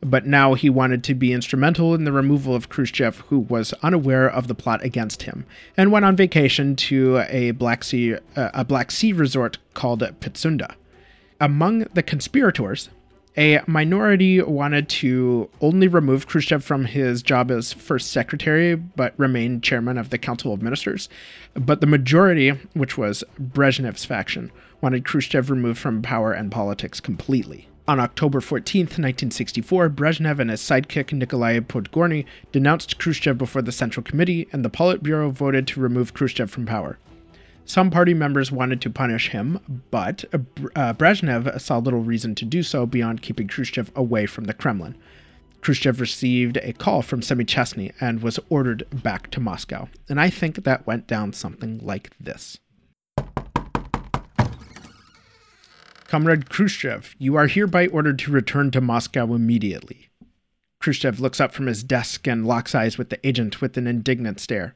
[0.01, 4.29] but now he wanted to be instrumental in the removal of Khrushchev, who was unaware
[4.29, 8.63] of the plot against him, and went on vacation to a Black Sea uh, a
[8.63, 10.75] Black Sea resort called Pitsunda.
[11.39, 12.89] Among the conspirators,
[13.37, 19.61] a minority wanted to only remove Khrushchev from his job as first secretary, but remain
[19.61, 21.07] chairman of the Council of Ministers.
[21.53, 27.66] But the majority, which was Brezhnev's faction, wanted Khrushchev removed from power and politics completely.
[27.89, 34.03] On October 14, 1964, Brezhnev and his sidekick Nikolai Podgorny denounced Khrushchev before the Central
[34.03, 36.97] Committee, and the Politburo voted to remove Khrushchev from power.
[37.63, 42.61] Some party members wanted to punish him, but uh, Brezhnev saw little reason to do
[42.61, 44.97] so beyond keeping Khrushchev away from the Kremlin.
[45.61, 49.87] Khrushchev received a call from Semichastny and was ordered back to Moscow.
[50.09, 52.59] And I think that went down something like this.
[56.07, 60.07] Comrade Khrushchev, you are hereby ordered to return to Moscow immediately.
[60.79, 64.39] Khrushchev looks up from his desk and locks eyes with the agent with an indignant
[64.39, 64.73] stare.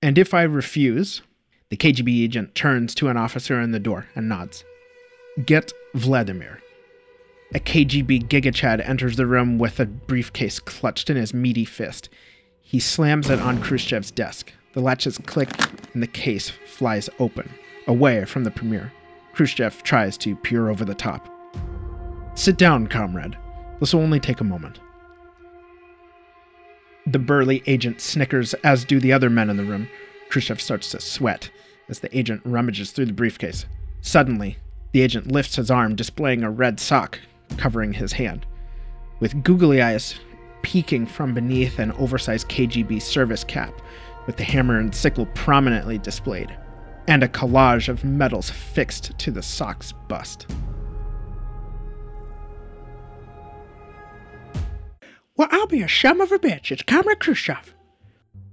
[0.00, 1.22] And if I refuse,
[1.68, 4.64] the KGB agent turns to an officer in the door and nods.
[5.44, 6.60] Get Vladimir.
[7.54, 12.08] A KGB gigachad enters the room with a briefcase clutched in his meaty fist.
[12.60, 14.52] He slams it on Khrushchev's desk.
[14.74, 15.50] The latches click
[15.92, 17.52] and the case flies open,
[17.88, 18.92] away from the premier.
[19.36, 21.28] Khrushchev tries to peer over the top.
[22.34, 23.36] Sit down, comrade.
[23.80, 24.80] This will only take a moment.
[27.06, 29.90] The burly agent snickers, as do the other men in the room.
[30.30, 31.50] Khrushchev starts to sweat
[31.90, 33.66] as the agent rummages through the briefcase.
[34.00, 34.56] Suddenly,
[34.92, 37.20] the agent lifts his arm, displaying a red sock
[37.58, 38.46] covering his hand.
[39.20, 40.18] With googly eyes
[40.62, 43.82] peeking from beneath an oversized KGB service cap,
[44.26, 46.56] with the hammer and sickle prominently displayed,
[47.08, 50.46] and a collage of medals fixed to the sock's bust.
[55.36, 56.70] Well, I'll be a shum of a bitch.
[56.70, 57.74] It's Comrade Khrushchev.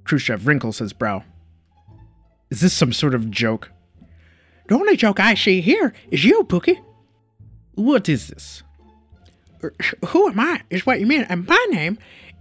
[0.03, 1.23] Khrushchev wrinkles his brow.
[2.49, 3.71] Is this some sort of joke?
[4.67, 6.79] The only joke I see here is you, Pookie.
[7.75, 8.63] What is this?
[9.63, 9.73] Er,
[10.07, 11.97] who am I, is what you mean, and my name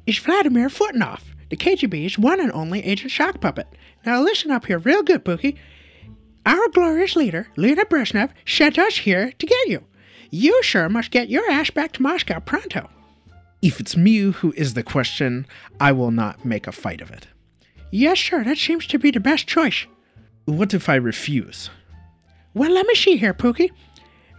[0.06, 3.68] is Vladimir Footnoff, the KGB's one and only Agent Shock Puppet.
[4.04, 5.56] Now listen up here real good, Pookie.
[6.44, 9.84] Our glorious leader, Leonid Brezhnev, sent us here to get you.
[10.30, 12.88] You sure must get your ass back to Moscow pronto.
[13.60, 15.46] If it's me who is the question,
[15.78, 17.28] I will not make a fight of it.
[17.90, 19.86] Yes, sir, that seems to be the best choice.
[20.46, 21.70] What if I refuse?
[22.54, 23.70] Well, let me see here, Pookie.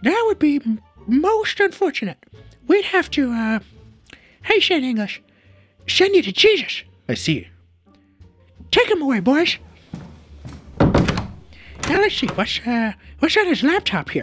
[0.02, 2.18] That would be m- most unfortunate.
[2.66, 3.60] We'd have to, uh,
[4.42, 5.22] hey, in English,
[5.88, 6.82] send you to Jesus.
[7.08, 7.48] I see.
[8.70, 9.56] Take him away, boys.
[11.88, 14.22] Now let's see, what's, uh, what's on his laptop here?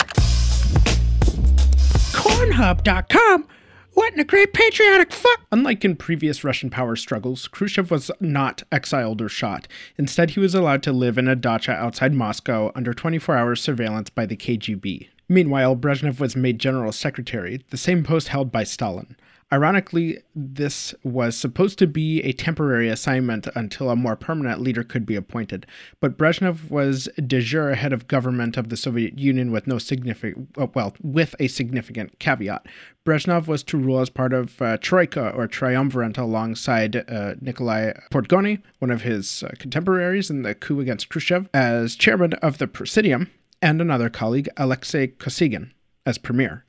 [2.12, 3.48] Cornhub.com?
[3.94, 5.42] What in a great patriotic fuck?
[5.52, 9.68] Unlike in previous Russian power struggles, Khrushchev was not exiled or shot.
[9.98, 14.10] Instead, he was allowed to live in a dacha outside Moscow under 24 hour surveillance
[14.10, 15.10] by the KGB.
[15.30, 19.16] Meanwhile, Brezhnev was made general secretary, the same post held by Stalin.
[19.54, 25.06] Ironically, this was supposed to be a temporary assignment until a more permanent leader could
[25.06, 25.66] be appointed,
[26.00, 30.48] but Brezhnev was de jure head of government of the Soviet Union with no significant,
[30.58, 32.66] uh, well, with a significant caveat.
[33.06, 38.62] Brezhnev was to rule as part of uh, Troika or Triumvirate alongside uh, Nikolai Podgorny,
[38.80, 43.30] one of his uh, contemporaries in the coup against Khrushchev, as chairman of the Presidium,
[43.62, 45.72] and another colleague, Alexei Kosygin,
[46.06, 46.64] as premier.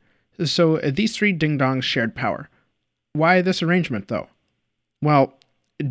[0.45, 2.49] So uh, these three ding dongs shared power.
[3.15, 4.29] Why this arrangement, though?
[5.03, 5.35] Well,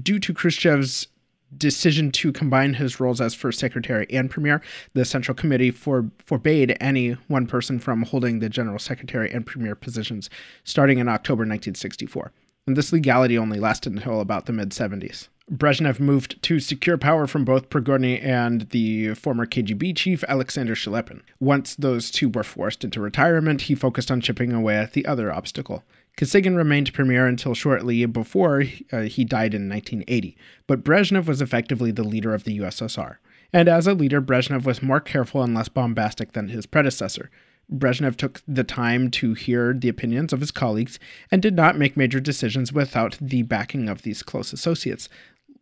[0.02, 1.08] due to Khrushchev's
[1.56, 4.62] decision to combine his roles as first secretary and premier,
[4.94, 9.76] the Central Committee for, forbade any one person from holding the general secretary and premier
[9.76, 10.30] positions
[10.64, 12.32] starting in October 1964.
[12.66, 15.28] And this legality only lasted until about the mid 70s.
[15.52, 21.22] Brezhnev moved to secure power from both Prigorny and the former KGB chief Alexander Shelepin.
[21.42, 25.32] Once those two were forced into retirement, he focused on chipping away at the other
[25.32, 25.84] obstacle
[26.22, 31.90] Kosygin remained premier until shortly before uh, he died in 1980, but Brezhnev was effectively
[31.90, 33.16] the leader of the USSR.
[33.52, 37.32] And as a leader, Brezhnev was more careful and less bombastic than his predecessor.
[37.74, 41.00] Brezhnev took the time to hear the opinions of his colleagues
[41.32, 45.10] and did not make major decisions without the backing of these close associates.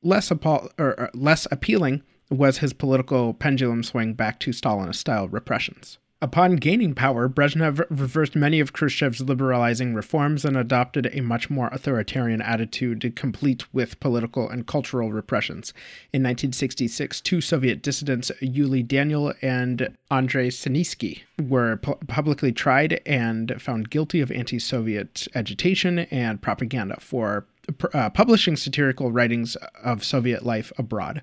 [0.04, 6.00] Less, or, less appealing was his political pendulum swing back to Stalinist style repressions.
[6.21, 11.69] Upon gaining power, Brezhnev reversed many of Khrushchev's liberalizing reforms and adopted a much more
[11.71, 15.73] authoritarian attitude, complete with political and cultural repressions.
[16.12, 23.55] In 1966, two Soviet dissidents, Yuli Daniel and Andrei Sinitsky, were pu- publicly tried and
[23.58, 27.45] found guilty of anti Soviet agitation and propaganda for
[27.93, 31.21] uh, publishing satirical writings of Soviet life abroad.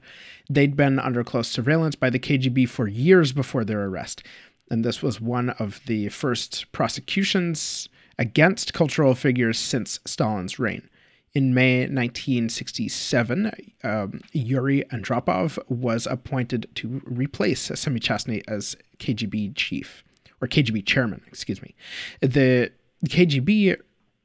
[0.48, 4.22] They'd been under close surveillance by the KGB for years before their arrest
[4.70, 10.88] and this was one of the first prosecutions against cultural figures since Stalin's reign.
[11.34, 13.52] In May 1967,
[13.84, 20.02] um, Yuri Andropov was appointed to replace Semichastny as KGB chief,
[20.40, 21.74] or KGB chairman, excuse me.
[22.22, 22.72] The
[23.06, 23.76] KGB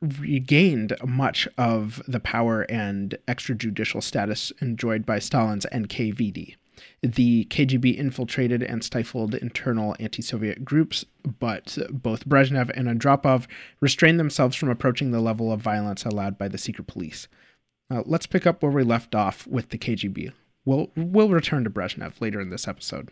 [0.01, 6.55] regained much of the power and extrajudicial status enjoyed by Stalin's NKVD.
[7.01, 11.05] The KGB infiltrated and stifled internal anti Soviet groups,
[11.39, 13.47] but both Brezhnev and Andropov
[13.79, 17.27] restrained themselves from approaching the level of violence allowed by the secret police.
[17.89, 20.31] Uh, let's pick up where we left off with the KGB.
[20.63, 23.09] We'll, we'll return to Brezhnev later in this episode.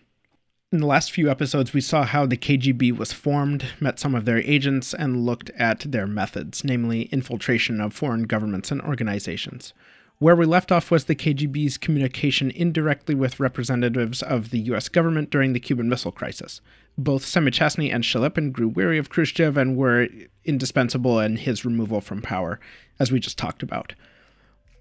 [0.71, 4.25] In the last few episodes, we saw how the KGB was formed, met some of
[4.25, 9.73] their agents, and looked at their methods, namely infiltration of foreign governments and organizations.
[10.21, 15.29] Where we left off was the KGB's communication indirectly with representatives of the US government
[15.29, 16.60] during the Cuban Missile Crisis.
[16.97, 20.10] Both Semichastny and Shelepin grew weary of Khrushchev and were
[20.43, 22.60] indispensable in his removal from power,
[22.99, 23.93] as we just talked about.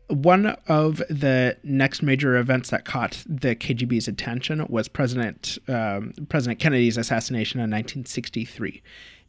[0.08, 6.58] One of the next major events that caught the KGB's attention was President um, President
[6.58, 8.82] Kennedy's assassination in 1963.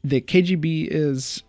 [0.04, 1.44] The KGB is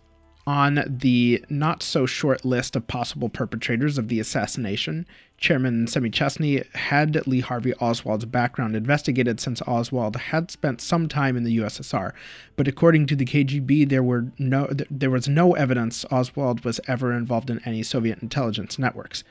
[0.47, 5.05] on the not so short list of possible perpetrators of the assassination,
[5.37, 11.43] Chairman Semichastny had Lee Harvey Oswald's background investigated since Oswald had spent some time in
[11.43, 12.11] the USSR,
[12.55, 17.11] but according to the KGB, there were no there was no evidence Oswald was ever
[17.13, 19.23] involved in any Soviet intelligence networks.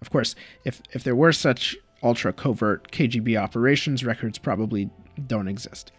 [0.00, 0.34] Of course,
[0.64, 4.88] if if there were such ultra covert KGB operations, records probably
[5.26, 5.92] don't exist.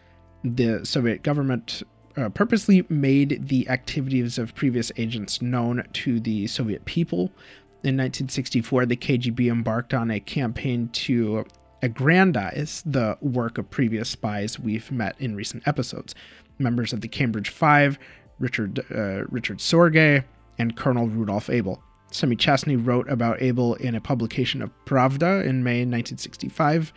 [0.44, 1.84] The Soviet government
[2.18, 7.32] uh, purposely made the activities of previous agents known to the Soviet people.
[7.84, 11.46] In 1964, the KGB embarked on a campaign to
[11.82, 16.14] aggrandize the work of previous spies we've met in recent episodes.
[16.60, 17.98] Members of the Cambridge Five,
[18.40, 20.24] Richard uh, Richard Sorge,
[20.60, 21.82] and Colonel Rudolf Abel.
[22.12, 26.94] Semichastny wrote about Abel in a publication of Pravda in May 1965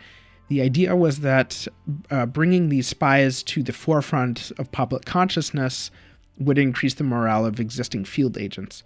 [0.47, 1.67] the idea was that
[2.11, 5.89] uh, bringing these spies to the forefront of public consciousness
[6.39, 8.83] would increase the morale of existing field agents.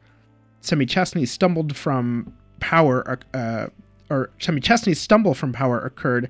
[0.62, 3.67] Semichastny stumbled from power, uh,
[4.10, 6.30] or Semichastny's stumble from power occurred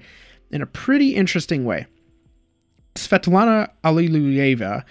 [0.52, 1.86] in a pretty interesting way.
[2.96, 4.84] Svetlana Alliluyeva,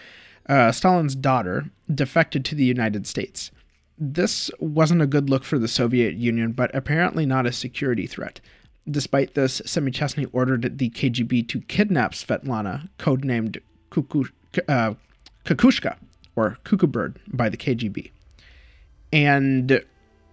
[0.48, 3.50] uh, Stalin's daughter, defected to the United States.
[3.98, 8.40] This wasn't a good look for the Soviet Union, but apparently not a security threat.
[8.90, 14.30] Despite this, Semichastny ordered the KGB to kidnap Svetlana, codenamed Kuku,
[14.66, 14.94] uh,
[15.44, 15.96] Kukushka,
[16.36, 18.10] or Cuckoo Bird, by the KGB.
[19.12, 19.82] And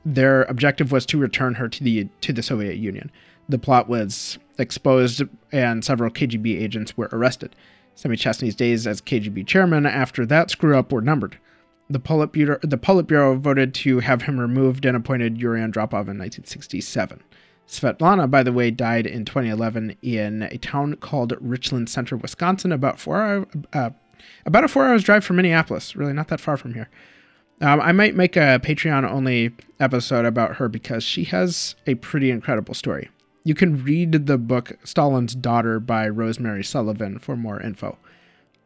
[0.06, 3.12] their objective was to return her to the to the Soviet Union.
[3.50, 7.56] The plot was exposed, and several KGB agents were arrested.
[7.96, 11.38] Semichastny's days as KGB chairman after that screw up were numbered.
[11.90, 17.22] The Politburo, the Politburo voted to have him removed and appointed Yuri Andropov in 1967.
[17.68, 23.00] Svetlana, by the way, died in 2011 in a town called Richland Center, Wisconsin, about
[23.00, 23.90] four hour, uh,
[24.46, 25.96] about a four hours drive from Minneapolis.
[25.96, 26.90] Really, not that far from here.
[27.62, 32.30] Um, I might make a Patreon only episode about her because she has a pretty
[32.30, 33.10] incredible story.
[33.44, 37.98] You can read the book Stalin's Daughter by Rosemary Sullivan for more info.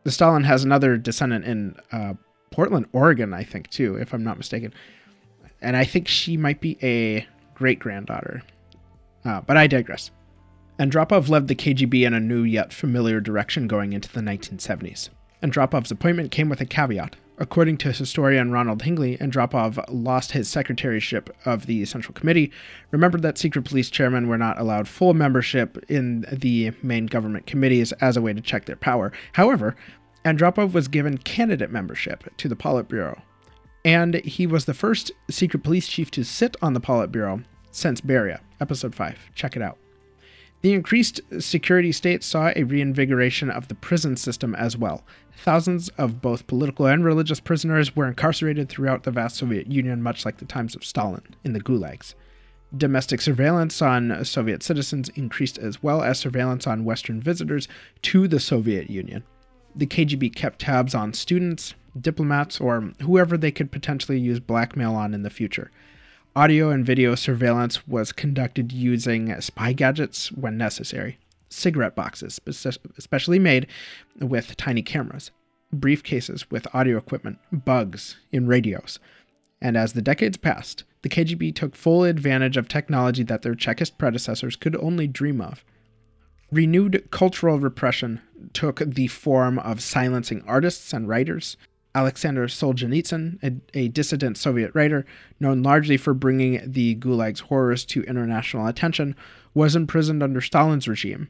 [0.04, 2.14] The Stalin has another descendant in uh,
[2.52, 4.74] Portland, Oregon, I think, too, if I'm not mistaken.
[5.62, 8.42] And I think she might be a great granddaughter.
[9.26, 10.12] Uh, but I digress.
[10.80, 15.10] Andropov led the KGB in a new yet familiar direction going into the 1970s.
[15.44, 17.16] Andropov's appointment came with a caveat.
[17.38, 22.52] According to historian Ronald Hingley, Andropov lost his secretaryship of the Central Committee,
[22.92, 27.94] Remember that secret police chairmen were not allowed full membership in the main government committees
[27.94, 29.14] as a way to check their power.
[29.34, 29.76] However,
[30.26, 33.22] Andropov was given candidate membership to the Politburo,
[33.86, 37.46] and he was the first secret police chief to sit on the Politburo
[37.80, 39.18] since Beria, episode 5.
[39.34, 39.78] Check it out.
[40.62, 45.06] The increased security state saw a reinvigoration of the prison system as well.
[45.38, 50.26] Thousands of both political and religious prisoners were incarcerated throughout the vast Soviet Union, much
[50.26, 52.14] like the times of Stalin in the gulags.
[52.76, 57.70] Domestic surveillance on Soviet citizens increased as well as surveillance on Western visitors
[58.02, 59.24] to the Soviet Union.
[59.74, 65.14] The KGB kept tabs on students, diplomats, or whoever they could potentially use blackmail on
[65.14, 65.72] in the future.
[66.40, 71.20] Audio and video surveillance was conducted using spy gadgets when necessary.
[71.50, 72.40] Cigarette boxes,
[72.98, 73.68] especially made
[74.22, 75.32] with tiny cameras,
[75.76, 79.00] briefcases with audio equipment, bugs in radios.
[79.62, 83.98] And as the decades passed, the KGB took full advantage of technology that their Chekist
[83.98, 85.66] predecessors could only dream of.
[86.54, 88.22] Renewed cultural repression
[88.54, 91.58] took the form of silencing artists and writers,
[92.00, 95.06] Alexander Solzhenitsyn, a, a, dissident Soviet writer
[95.38, 99.18] known largely for bringing the Gulag's horrors to international attention,
[99.54, 101.28] was imprisoned under Stalin's regime,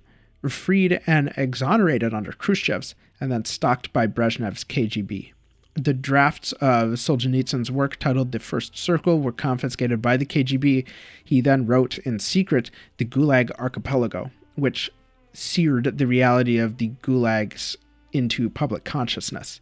[0.47, 5.33] freed and exonerated under Khrushchev's, and then stalked by Brezhnev's KGB.
[5.73, 10.85] The drafts of Solzhenitsyn's work titled The First Circle were confiscated by the KGB.
[11.23, 14.91] He then wrote in secret The Gulag Archipelago, which
[15.33, 17.75] seared the reality of the gulags
[18.11, 19.61] into public consciousness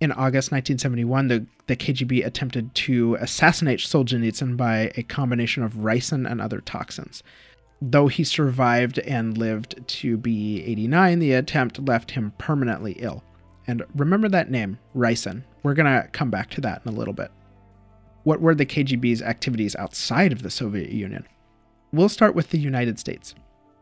[0.00, 6.30] in August 1971, the, the KGB attempted to assassinate Solzhenitsyn by a combination of ricin
[6.30, 7.22] and other toxins.
[7.82, 13.24] Though he survived and lived to be 89, the attempt left him permanently ill.
[13.66, 15.42] And remember that name, Ricin.
[15.62, 17.30] We're going to come back to that in a little bit.
[18.24, 21.26] What were the KGB's activities outside of the Soviet Union?
[21.92, 23.34] We'll start with the United States.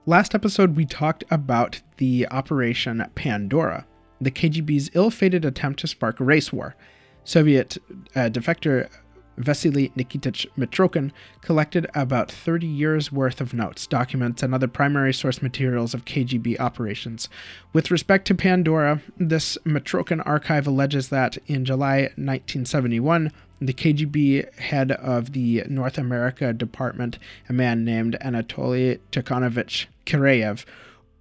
[0.06, 3.86] Last episode, we talked about the Operation Pandora,
[4.20, 6.74] the KGB's ill fated attempt to spark a race war.
[7.24, 7.76] Soviet
[8.14, 8.88] uh, defector
[9.38, 11.12] Vasily Nikitich Mitrokhin
[11.42, 16.58] collected about 30 years' worth of notes, documents, and other primary source materials of KGB
[16.58, 17.28] operations.
[17.72, 24.92] With respect to Pandora, this Mitrokhin archive alleges that in July 1971, the KGB head
[24.92, 30.64] of the North America Department, a man named Anatoly Tikhonovich Kireyev,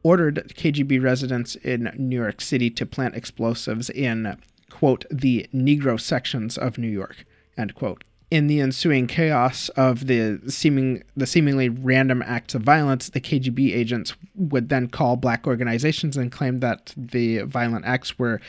[0.05, 4.37] ordered KGB residents in New York City to plant explosives in,
[4.69, 7.25] quote, the Negro sections of New York.
[7.57, 8.03] End quote.
[8.29, 13.73] In the ensuing chaos of the seeming the seemingly random acts of violence, the KGB
[13.73, 18.39] agents would then call black organizations and claim that the violent acts were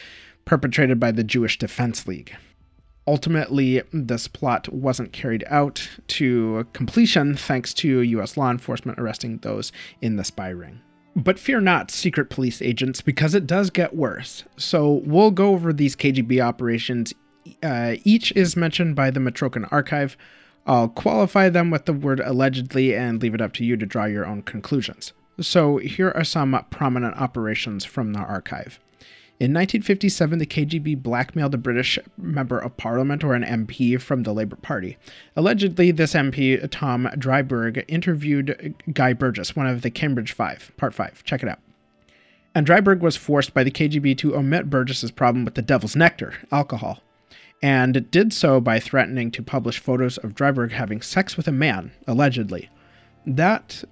[0.45, 2.37] perpetrated by the Jewish Defense League.
[3.07, 9.73] Ultimately, this plot wasn't carried out to completion thanks to US law enforcement arresting those
[10.03, 10.81] in the spy ring.
[11.17, 14.45] But fear not, secret police agents, because it does get worse.
[14.57, 17.15] So we'll go over these KGB operations
[17.63, 20.17] uh, each is mentioned by the Mitrokhin archive.
[20.67, 24.05] I'll qualify them with the word allegedly and leave it up to you to draw
[24.05, 25.13] your own conclusions.
[25.41, 28.81] So, here are some prominent operations from the archive.
[29.39, 34.33] In 1957, the KGB blackmailed a British member of parliament or an MP from the
[34.33, 34.97] Labour Party.
[35.37, 41.23] Allegedly, this MP, Tom Driberg, interviewed Guy Burgess, one of the Cambridge Five, Part 5.
[41.25, 41.59] Check it out.
[42.55, 46.35] And Driberg was forced by the KGB to omit Burgess's problem with the devil's nectar,
[46.51, 47.03] alcohol
[47.63, 51.93] and did so by threatening to publish photos of Driberg having sex with a man,
[52.07, 52.71] allegedly.
[53.27, 53.83] That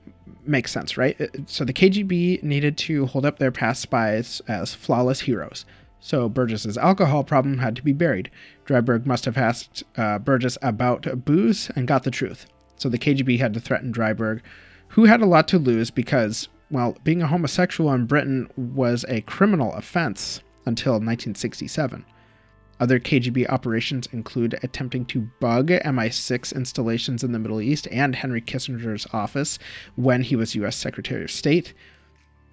[0.46, 1.18] makes sense, right?
[1.46, 5.64] So the KGB needed to hold up their past spies as flawless heroes.
[6.00, 8.30] So Burgess's alcohol problem had to be buried.
[8.66, 12.46] Driberg must have asked uh, Burgess about booze and got the truth.
[12.76, 14.40] So the KGB had to threaten Driberg,
[14.88, 19.22] who had a lot to lose because, well, being a homosexual in Britain was a
[19.22, 22.04] criminal offense until 1967.
[22.80, 28.40] Other KGB operations include attempting to bug MI6 installations in the Middle East and Henry
[28.40, 29.58] Kissinger's office
[29.96, 30.76] when he was U.S.
[30.76, 31.72] Secretary of State.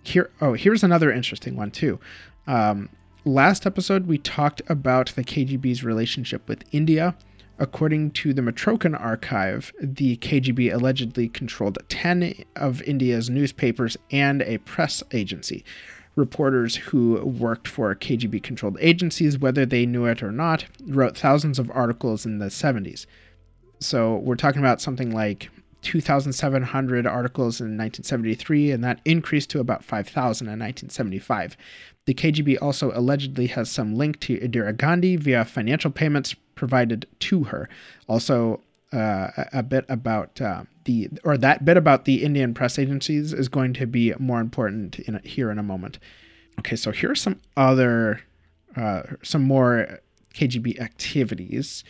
[0.03, 1.99] Here, oh, here's another interesting one too.
[2.47, 2.89] Um,
[3.25, 7.15] last episode, we talked about the KGB's relationship with India.
[7.59, 14.57] According to the Mitrokhin archive, the KGB allegedly controlled 10 of India's newspapers and a
[14.59, 15.63] press agency
[16.21, 21.59] reporters who worked for KGB controlled agencies, whether they knew it or not, wrote thousands
[21.59, 23.07] of articles in the 70s.
[23.79, 25.49] So we're talking about something like
[25.81, 31.57] 2,700 articles in 1973, and that increased to about 5,000 in 1975.
[32.05, 37.45] The KGB also allegedly has some link to Indira Gandhi via financial payments provided to
[37.45, 37.67] her.
[38.07, 38.61] Also,
[38.91, 43.47] uh, a bit about uh, the or that bit about the Indian press agencies is
[43.47, 45.99] going to be more important in here in a moment.
[46.59, 48.21] Okay, so here are some other
[48.75, 49.99] uh, some more
[50.33, 51.83] KGB activities.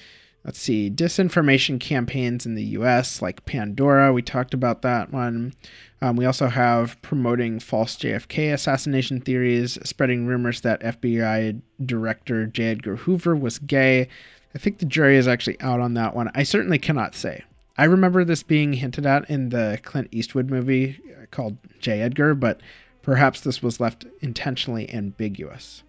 [0.44, 5.54] Let's see, disinformation campaigns in the US, like Pandora, we talked about that one.
[6.02, 12.72] Um, we also have promoting false JFK assassination theories, spreading rumors that FBI Director J.
[12.72, 14.08] Edgar Hoover was gay.
[14.54, 16.30] I think the jury is actually out on that one.
[16.36, 17.44] I certainly cannot say.
[17.78, 22.02] I remember this being hinted at in the Clint Eastwood movie uh, called J.
[22.02, 22.62] Edgar, but
[23.02, 25.84] perhaps this was left intentionally ambiguous.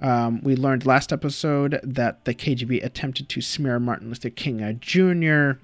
[0.00, 5.58] Um, we learned last episode that the KGB attempted to smear Martin Luther King Jr.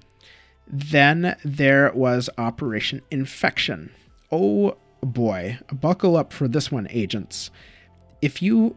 [0.67, 3.91] Then there was Operation Infection.
[4.31, 7.51] Oh boy, buckle up for this one, agents.
[8.21, 8.75] If you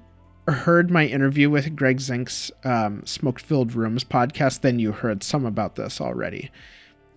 [0.48, 5.46] heard my interview with Greg Zink's um, Smoke Filled Rooms podcast, then you heard some
[5.46, 6.50] about this already.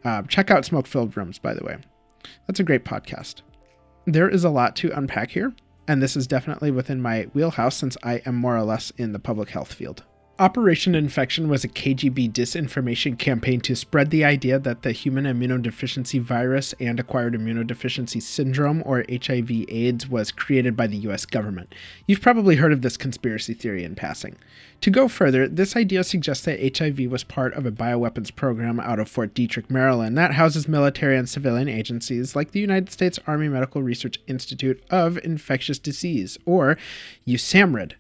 [0.04, 1.78] Uh, check out Smoke Filled Rooms, by the way.
[2.46, 3.42] That's a great podcast.
[4.06, 5.54] There is a lot to unpack here,
[5.88, 9.20] and this is definitely within my wheelhouse since I am more or less in the
[9.20, 10.04] public health field.
[10.40, 16.22] Operation Infection was a KGB disinformation campaign to spread the idea that the human immunodeficiency
[16.22, 21.74] virus and acquired immunodeficiency syndrome, or HIV AIDS, was created by the US government.
[22.06, 24.36] You've probably heard of this conspiracy theory in passing.
[24.82, 29.00] To go further, this idea suggests that HIV was part of a bioweapons program out
[29.00, 33.50] of Fort Detrick, Maryland, that houses military and civilian agencies like the United States Army
[33.50, 36.78] Medical Research Institute of Infectious Disease, or
[37.26, 37.94] USAMRIID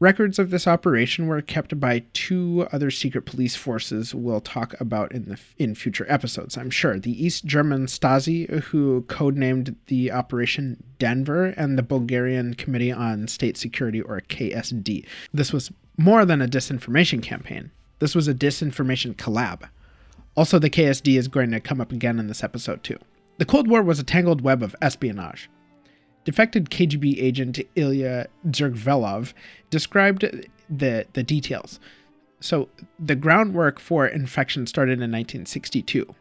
[0.00, 5.12] Records of this operation were kept by two other secret police forces we'll talk about
[5.12, 6.98] in the in future episodes, I'm sure.
[6.98, 13.58] The East German Stasi, who codenamed the operation Denver, and the Bulgarian Committee on State
[13.58, 15.04] Security or KSD.
[15.34, 17.70] This was more than a disinformation campaign.
[17.98, 19.68] This was a disinformation collab.
[20.34, 22.96] Also, the KSD is going to come up again in this episode too.
[23.36, 25.50] The Cold War was a tangled web of espionage.
[26.24, 29.32] Defected KGB agent Ilya Dzhirkvelov
[29.70, 30.24] described
[30.68, 31.80] the, the details.
[32.40, 32.68] So,
[32.98, 36.14] the groundwork for infection started in 1962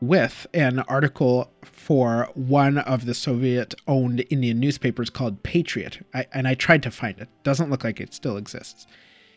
[0.00, 6.04] with an article for one of the Soviet owned Indian newspapers called Patriot.
[6.12, 7.28] I, and I tried to find it.
[7.42, 8.86] Doesn't look like it still exists.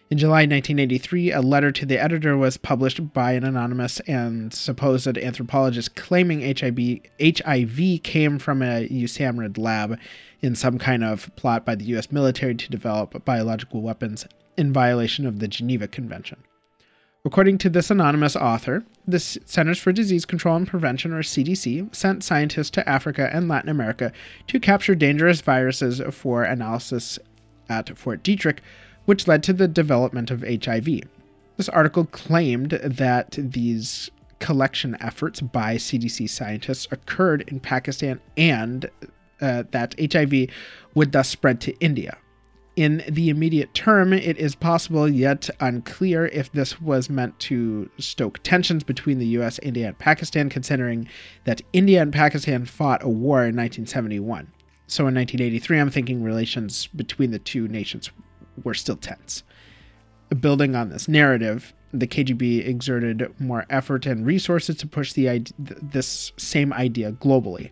[0.10, 5.18] In July 1983, a letter to the editor was published by an anonymous and supposed
[5.18, 10.00] anthropologist claiming HIV, HIV came from a USAMRIID lab
[10.42, 15.26] in some kind of plot by the US military to develop biological weapons in violation
[15.28, 16.42] of the Geneva Convention.
[17.26, 22.24] According to this anonymous author, the Centers for Disease Control and Prevention, or CDC, sent
[22.24, 24.14] scientists to Africa and Latin America
[24.48, 27.20] to capture dangerous viruses for analysis
[27.68, 28.60] at Fort Detrick
[29.08, 31.02] which led to the development of HIV.
[31.56, 38.90] This article claimed that these collection efforts by CDC scientists occurred in Pakistan and
[39.42, 40.50] uh, that HIV
[40.94, 42.18] would thus spread to India.
[42.76, 48.44] In the immediate term, it is possible yet unclear if this was meant to stoke
[48.44, 51.08] tensions between the US, India, and Pakistan, considering
[51.46, 54.52] that India and Pakistan fought a war in 1971.
[54.86, 58.12] So in 1983, I'm thinking relations between the two nations
[58.64, 59.44] were still tense.
[60.40, 66.32] Building on this narrative, the KGB exerted more effort and resources to push the this
[66.38, 67.72] same idea globally.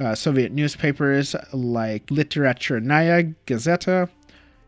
[0.00, 4.08] Uh, Soviet newspapers like Literaturnaya Gazeta,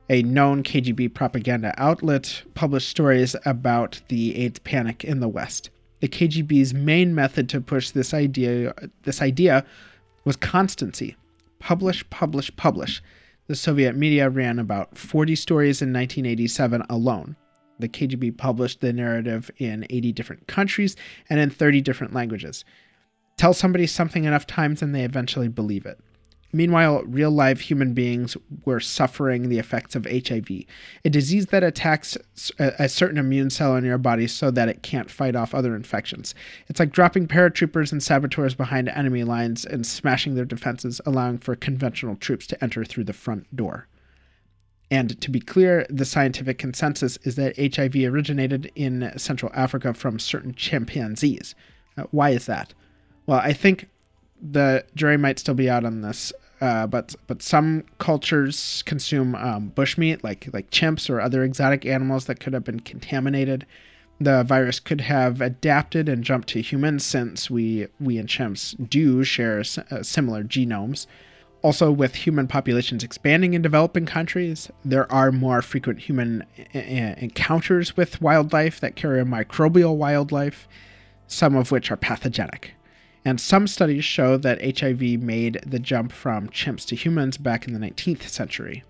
[0.08, 5.70] a known KGB propaganda outlet, published stories about the AIDS panic in the West.
[6.00, 9.64] The KGB's main method to push this idea this idea
[10.24, 11.16] was constancy.
[11.58, 13.02] Publish, publish, publish.
[13.48, 17.36] The Soviet media ran about 40 stories in 1987 alone.
[17.78, 20.96] The KGB published the narrative in 80 different countries
[21.30, 22.64] and in 30 different languages.
[23.36, 26.00] Tell somebody something enough times and they eventually believe it.
[26.56, 28.34] Meanwhile, real live human beings
[28.64, 30.48] were suffering the effects of HIV,
[31.04, 32.16] a disease that attacks
[32.58, 36.34] a certain immune cell in your body so that it can't fight off other infections.
[36.68, 41.54] It's like dropping paratroopers and saboteurs behind enemy lines and smashing their defenses, allowing for
[41.56, 43.86] conventional troops to enter through the front door.
[44.90, 50.18] And to be clear, the scientific consensus is that HIV originated in Central Africa from
[50.18, 51.54] certain chimpanzees.
[51.98, 52.72] Uh, why is that?
[53.26, 53.90] Well, I think
[54.40, 59.72] the jury might still be out on this uh, but but some cultures consume um,
[59.74, 63.66] bushmeat, like like chimps or other exotic animals that could have been contaminated.
[64.18, 69.24] The virus could have adapted and jumped to humans since we we and chimps do
[69.24, 71.06] share uh, similar genomes.
[71.62, 76.44] Also, with human populations expanding in developing countries, there are more frequent human
[76.74, 80.68] I- uh, encounters with wildlife that carry microbial wildlife,
[81.26, 82.75] some of which are pathogenic.
[83.26, 87.74] And some studies show that HIV made the jump from chimps to humans back in
[87.74, 88.84] the 19th century.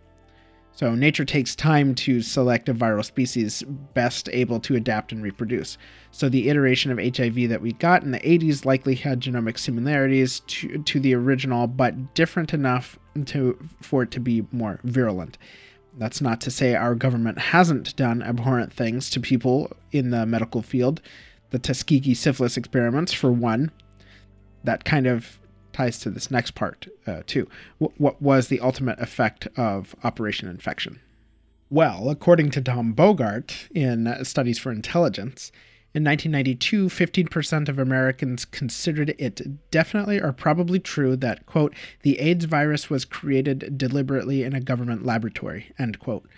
[0.73, 3.63] So, nature takes time to select a viral species
[3.95, 5.79] best able to adapt and reproduce.
[6.11, 10.41] So, the iteration of HIV that we got in the 80s likely had genomic similarities
[10.41, 15.39] to, to the original, but different enough to, for it to be more virulent.
[15.97, 20.61] That's not to say our government hasn't done abhorrent things to people in the medical
[20.61, 21.01] field.
[21.53, 23.73] The Tuskegee syphilis experiments, for one,
[24.67, 25.39] that kind of
[25.73, 27.49] ties to this next part uh, too.
[27.81, 31.01] W- what was the ultimate effect of Operation Infection?
[31.69, 35.51] Well, according to Tom Boghardt in Studies for Intelligence,
[35.97, 42.45] in 1992, 15% of Americans considered it definitely or probably true that, quote, the AIDS
[42.45, 46.29] virus was created deliberately in a government laboratory, end quote.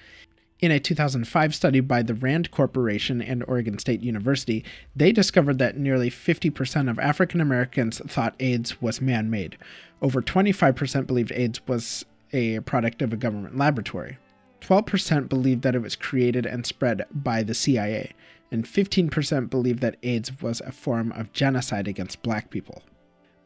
[0.61, 4.65] In a 2005 study by the Rand Corporation and Oregon State University,
[4.97, 9.57] they discovered that nearly 50% of African Americans thought AIDS was man made.
[10.03, 14.19] Over 25% believed AIDS was a product of a government laboratory.
[14.61, 18.13] 12% believed that it was created and spread by the CIA,
[18.51, 22.83] and 15% believed that AIDS was a form of genocide against black people.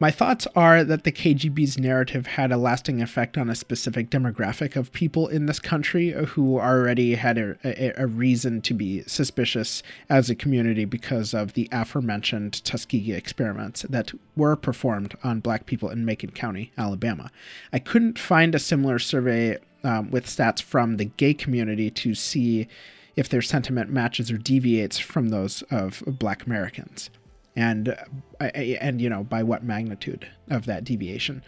[0.03, 4.75] My thoughts are that the KGB's narrative had a lasting effect on a specific demographic
[4.75, 9.81] of people in this country who already had a, a, a, reason to be suspicious
[10.09, 15.87] as a community because of the aforementioned Tuskegee experiments that were performed on black people
[15.87, 17.31] in Macon County, Alabama.
[17.71, 22.67] I couldn't find a similar survey um, with stats from the gay community to see
[23.15, 27.09] if their sentiment matches or deviates from those of Black Americans,
[27.55, 31.43] and uh, and you know by what magnitude of that deviation.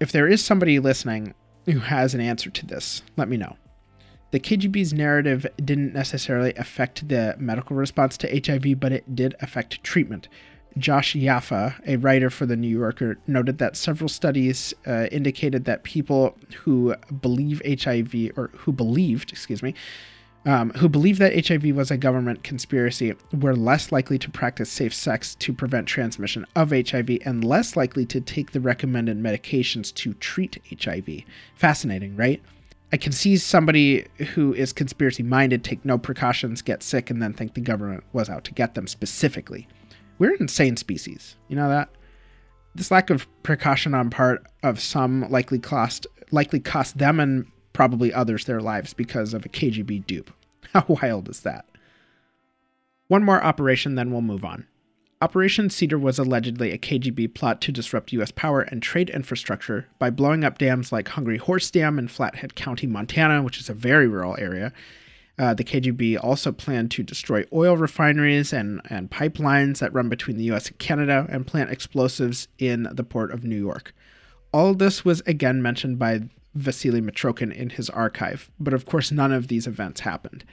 [0.00, 1.34] If there is somebody listening
[1.64, 3.56] who has an answer to this, let me know.
[4.32, 9.82] The KGB's narrative didn't necessarily affect the medical response to HIV, but it did affect
[9.82, 10.28] treatment.
[10.78, 15.84] Josh Yaffa, a writer for The New Yorker, noted that several studies uh, indicated that
[15.84, 19.74] people who believe HIV, or who believed, excuse me,
[20.46, 24.94] um, who believed that HIV was a government conspiracy were less likely to practice safe
[24.94, 30.14] sex to prevent transmission of HIV and less likely to take the recommended medications to
[30.14, 31.22] treat HIV.
[31.56, 32.40] Fascinating, right?
[32.92, 37.32] I can see somebody who is conspiracy minded take no precautions, get sick, and then
[37.32, 39.66] think the government was out to get them specifically.
[40.20, 41.36] We're an insane species.
[41.48, 41.88] You know that?
[42.76, 48.10] This lack of precaution on part of some likely cost likely cost them and probably
[48.10, 50.30] others their lives because of a KGB dupe.
[50.72, 51.66] How wild is that?
[53.08, 54.66] One more operation, then we'll move on.
[55.20, 58.30] Operation Cedar was allegedly a KGB plot to disrupt U.S.
[58.30, 62.86] power and trade infrastructure by blowing up dams like Hungry Horse Dam in Flathead County,
[62.86, 64.72] Montana, which is a very rural area.
[65.38, 70.38] Uh, the KGB also planned to destroy oil refineries and, and pipelines that run between
[70.38, 70.68] the U.S.
[70.68, 73.94] and Canada and plant explosives in the port of New York.
[74.50, 76.22] All this was again mentioned by
[76.56, 80.44] Vasily Mitrokhin in his archive, but of course, none of these events happened.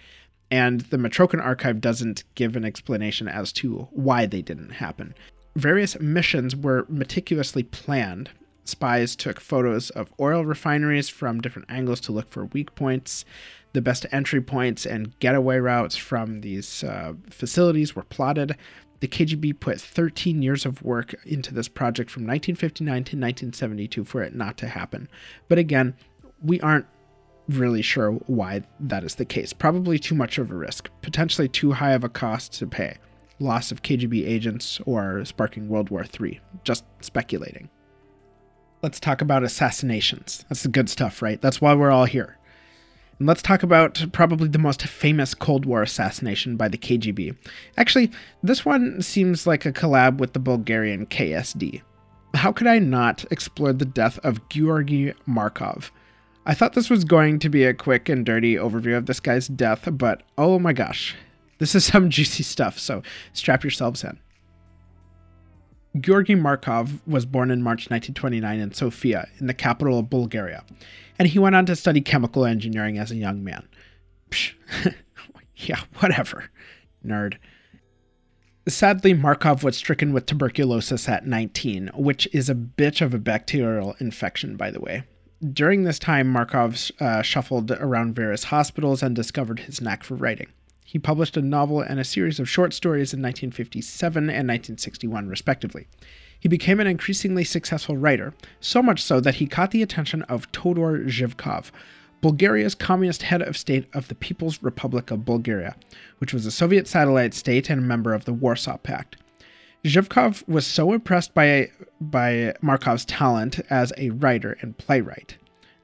[0.52, 5.16] And the Mitrokhin archive doesn't give an explanation as to why they didn't happen.
[5.56, 8.30] Various missions were meticulously planned.
[8.66, 13.26] Spies took photos of oil refineries from different angles to look for weak points.
[13.74, 18.56] The best entry points and getaway routes from these uh, facilities were plotted.
[19.04, 24.24] The KGB put 13 years of work into this project from 1959 to 1972 for
[24.24, 25.10] it not to happen.
[25.50, 25.94] But again,
[26.42, 26.86] we aren't
[27.50, 29.52] really sure why that is the case.
[29.52, 32.96] Probably too much of a risk, potentially too high of a cost to pay.
[33.40, 36.40] Loss of KGB agents or sparking World War III.
[36.64, 37.70] Just speculating.
[38.82, 40.46] Let's talk about assassinations.
[40.48, 41.42] That's the good stuff, right?
[41.42, 42.38] That's why we're all here.
[43.20, 47.36] And let's talk about probably the most famous Cold War assassination by the KGB.
[47.78, 48.12] Actually,
[48.42, 51.82] this one seems like a collab with the Bulgarian KSD.
[52.34, 55.92] How could I not explore the death of Georgy Markov?
[56.46, 59.48] I thought this was going to be a quick and dirty overview of this guy's
[59.48, 61.16] death, but oh my gosh,
[61.60, 63.02] this is some juicy stuff, so
[63.34, 64.20] strap yourselves in.
[66.00, 70.64] Georgy Markov was born in March 1929 in Sofia, in the capital of Bulgaria,
[71.20, 73.68] and he went on to study chemical engineering as a young man.
[74.32, 74.54] Psh,
[75.56, 76.50] yeah, whatever.
[77.06, 77.38] Nerd.
[78.68, 83.96] Sadly, Markov was stricken with tuberculosis at 19, which is a bitch of a bacterial
[84.00, 85.04] infection, by the way.
[85.52, 90.48] During this time, Markov uh, shuffled around various hospitals and discovered his knack for writing.
[90.94, 95.88] He published a novel and a series of short stories in 1957 and 1961, respectively.
[96.40, 100.52] He became an increasingly successful writer, so much so that he caught the attention of
[100.52, 101.72] Todor Zhivkov,
[102.22, 105.76] Bulgaria's communist head of state of the People's Republic of Bulgaria,
[106.20, 109.18] which was a Soviet satellite state and a member of the Warsaw Pact.
[109.84, 115.38] Zhivkov was so impressed by, by Markov's talent as a writer and playwright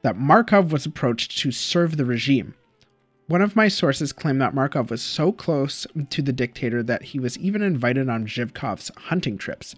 [0.04, 2.54] that Markov was approached to serve the regime
[3.30, 7.20] one of my sources claimed that Markov was so close to the dictator that he
[7.20, 9.76] was even invited on Zhivkov's hunting trips.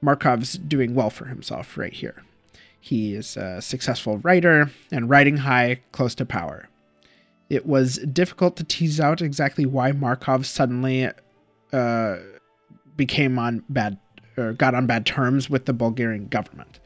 [0.00, 2.24] Markov's doing well for himself right here.
[2.80, 6.68] He is a successful writer and riding high, close to power.
[7.48, 11.08] It was difficult to tease out exactly why Markov suddenly
[11.72, 12.16] uh,
[12.96, 13.96] became on bad
[14.36, 16.80] or got on bad terms with the Bulgarian government.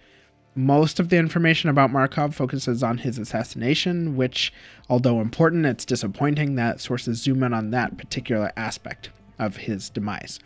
[0.58, 4.54] Most of the information about Markov focuses on his assassination, which,
[4.88, 10.40] although important, it's disappointing that sources zoom in on that particular aspect of his demise.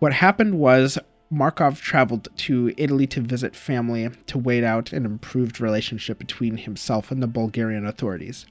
[0.00, 0.98] What happened was
[1.30, 7.10] Markov traveled to Italy to visit family to wait out an improved relationship between himself
[7.10, 8.44] and the Bulgarian authorities.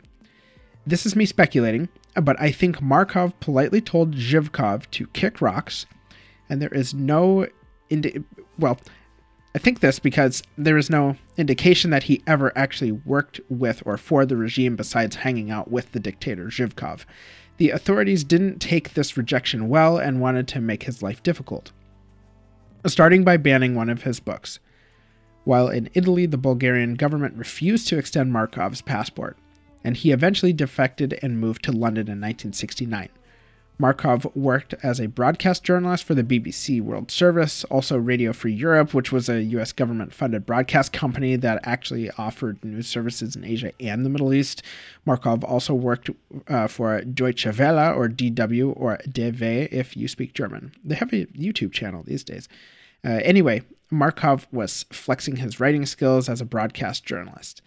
[0.87, 5.85] This is me speculating, but I think Markov politely told Zhivkov to kick rocks,
[6.49, 7.45] and there is no
[7.91, 8.23] indi-
[8.57, 8.79] well,
[9.53, 13.97] I think this because there is no indication that he ever actually worked with or
[13.97, 17.05] for the regime besides hanging out with the dictator Zhivkov.
[17.57, 21.71] The authorities didn't take this rejection well and wanted to make his life difficult,
[22.85, 24.59] starting by banning one of his books.
[25.43, 29.37] While in Italy, the Bulgarian government refused to extend Markov's passport,
[29.83, 33.09] and he eventually defected and moved to London in 1969.
[33.81, 38.93] Markov worked as a broadcast journalist for the BBC World Service, also Radio Free Europe,
[38.93, 43.71] which was a US government funded broadcast company that actually offered news services in Asia
[43.79, 44.61] and the Middle East.
[45.03, 46.11] Markov also worked
[46.47, 50.73] uh, for Deutsche Welle, or DW, or DW if you speak German.
[50.85, 52.47] They have a YouTube channel these days.
[53.03, 57.63] Uh, anyway, Markov was flexing his writing skills as a broadcast journalist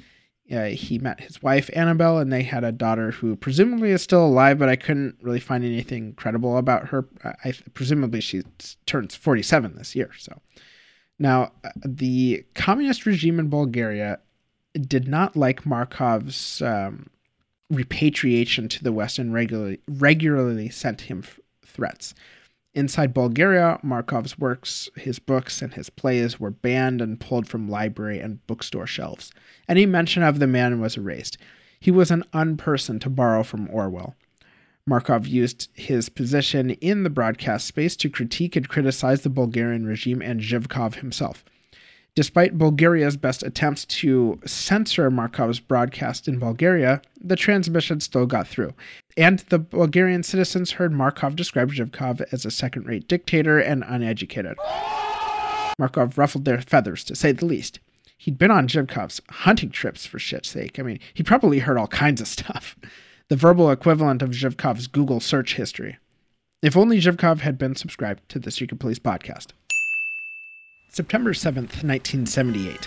[0.52, 4.26] uh, he met his wife Annabelle, and they had a daughter who presumably is still
[4.26, 7.08] alive, but I couldn't really find anything credible about her.
[7.24, 8.42] I, presumably she
[8.86, 10.10] turns 47 this year.
[10.18, 10.40] So
[11.18, 14.18] now uh, the communist regime in Bulgaria
[14.74, 17.08] did not like Markov's um,
[17.70, 22.14] repatriation to the West and regularly regularly sent him f- threats.
[22.74, 28.18] Inside Bulgaria, Markov's works, his books, and his plays were banned and pulled from library
[28.18, 29.32] and bookstore shelves.
[29.68, 31.38] Any mention of the man was erased.
[31.78, 34.16] He was an unperson, to borrow from Orwell.
[34.86, 40.20] Markov used his position in the broadcast space to critique and criticize the Bulgarian regime
[40.20, 41.44] and Zhivkov himself.
[42.16, 48.72] Despite Bulgaria's best attempts to censor Markov's broadcast in Bulgaria, the transmission still got through.
[49.16, 54.56] And the Bulgarian citizens heard Markov describe Zhivkov as a second rate dictator and uneducated.
[55.76, 57.80] Markov ruffled their feathers, to say the least.
[58.16, 60.78] He'd been on Zhivkov's hunting trips, for shit's sake.
[60.78, 62.76] I mean, he probably heard all kinds of stuff.
[63.28, 65.98] The verbal equivalent of Zhivkov's Google search history.
[66.62, 69.48] If only Zhivkov had been subscribed to the Secret Police podcast.
[70.94, 72.86] September 7th, 1978.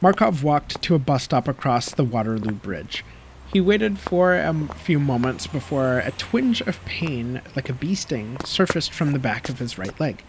[0.00, 3.04] Markov walked to a bus stop across the Waterloo Bridge.
[3.52, 8.38] He waited for a few moments before a twinge of pain, like a bee sting,
[8.44, 10.24] surfaced from the back of his right leg.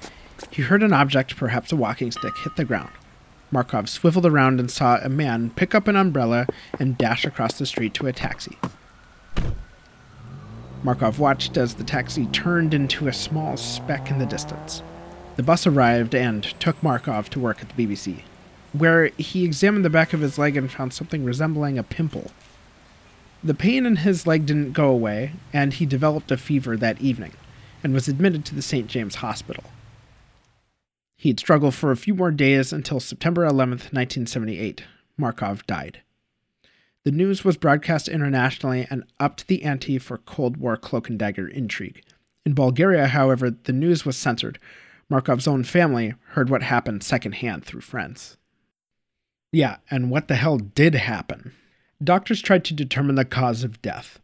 [0.52, 2.92] He heard an object, perhaps a walking stick, hit the ground.
[3.50, 6.46] Markov swiveled around and saw a man pick up an umbrella
[6.80, 8.56] and dash across the street to a taxi.
[10.84, 14.84] Markov watched as the taxi turned into a small speck in the distance.
[15.36, 18.22] The bus arrived and took Markov to work at the BBC,
[18.72, 22.32] where he examined the back of his leg and found something resembling a pimple.
[23.44, 27.34] The pain in his leg didn't go away, and he developed a fever that evening
[27.84, 28.88] and was admitted to the St.
[28.88, 29.66] James Hospital.
[31.18, 34.84] He'd struggle for a few more days until September 11th, 1978.
[35.18, 36.02] Markov died.
[37.04, 41.48] The news was broadcast internationally and upped the ante for Cold War cloak and dagger
[41.48, 42.02] intrigue.
[42.46, 44.60] In Bulgaria, however, the news was censored,
[45.10, 48.38] Markov's own family heard what happened secondhand through friends.
[49.52, 51.54] Yeah, and what the hell did happen?
[52.04, 54.20] Doctors tried to determine the cause of death.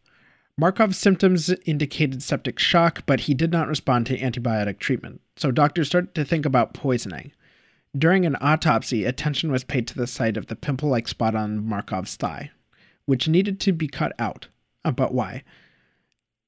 [0.59, 5.87] Markov's symptoms indicated septic shock, but he did not respond to antibiotic treatment, so doctors
[5.87, 7.31] started to think about poisoning.
[7.97, 11.65] During an autopsy, attention was paid to the site of the pimple like spot on
[11.65, 12.51] Markov's thigh,
[13.05, 14.47] which needed to be cut out.
[14.83, 15.43] Uh, but why?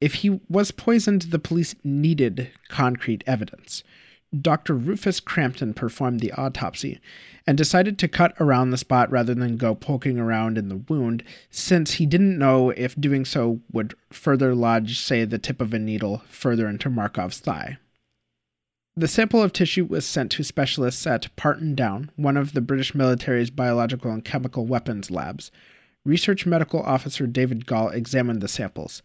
[0.02, 3.84] If he was poisoned, the police needed concrete evidence.
[4.40, 4.74] Dr.
[4.74, 7.00] Rufus Crompton performed the autopsy
[7.46, 11.24] and decided to cut around the spot rather than go poking around in the wound,
[11.50, 15.80] since he didn't know if doing so would further lodge, say, the tip of a
[15.80, 17.78] needle further into Markov's thigh.
[18.96, 22.94] The sample of tissue was sent to specialists at Porton Down, one of the British
[22.94, 25.52] military's biological and chemical weapons labs.
[26.06, 29.02] Research Medical Officer David Gall examined the samples.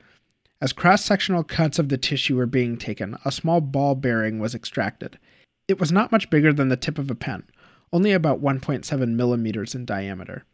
[0.60, 4.56] As cross sectional cuts of the tissue were being taken, a small ball bearing was
[4.56, 5.16] extracted.
[5.68, 7.44] It was not much bigger than the tip of a pen,
[7.92, 10.44] only about 1.7 millimeters in diameter.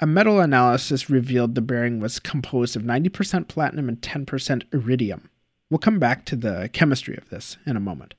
[0.00, 5.28] A metal analysis revealed the bearing was composed of 90% platinum and 10% iridium.
[5.70, 8.14] We'll come back to the chemistry of this in a moment.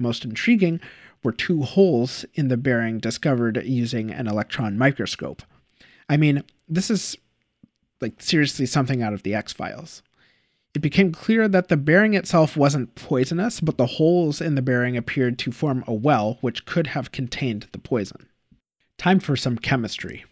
[0.00, 0.80] Most intriguing
[1.22, 5.42] were two holes in the bearing discovered using an electron microscope.
[6.08, 7.16] I mean, this is
[8.00, 10.02] like seriously something out of the X Files.
[10.74, 14.96] It became clear that the bearing itself wasn't poisonous, but the holes in the bearing
[14.96, 18.28] appeared to form a well which could have contained the poison.
[18.98, 20.24] Time for some chemistry.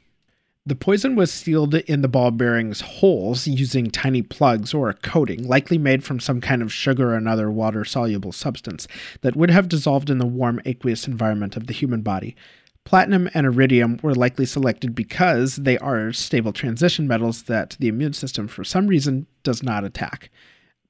[0.65, 5.47] The poison was sealed in the ball bearing's holes using tiny plugs or a coating,
[5.47, 8.87] likely made from some kind of sugar or another water soluble substance
[9.23, 12.37] that would have dissolved in the warm aqueous environment of the human body.
[12.85, 18.13] Platinum and iridium were likely selected because they are stable transition metals that the immune
[18.13, 20.31] system, for some reason, does not attack.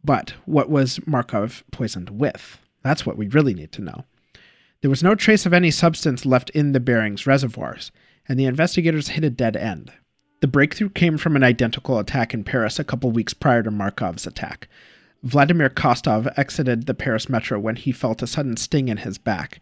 [0.02, 2.58] But what was Markov poisoned with?
[2.82, 4.04] That's what we really need to know.
[4.80, 7.92] There was no trace of any substance left in the bearings reservoirs,
[8.28, 9.92] and the investigators hit a dead end.
[10.40, 14.26] The breakthrough came from an identical attack in Paris a couple weeks prior to Markov's
[14.26, 14.66] attack.
[15.22, 19.60] Vladimir Kostov exited the Paris metro when he felt a sudden sting in his back.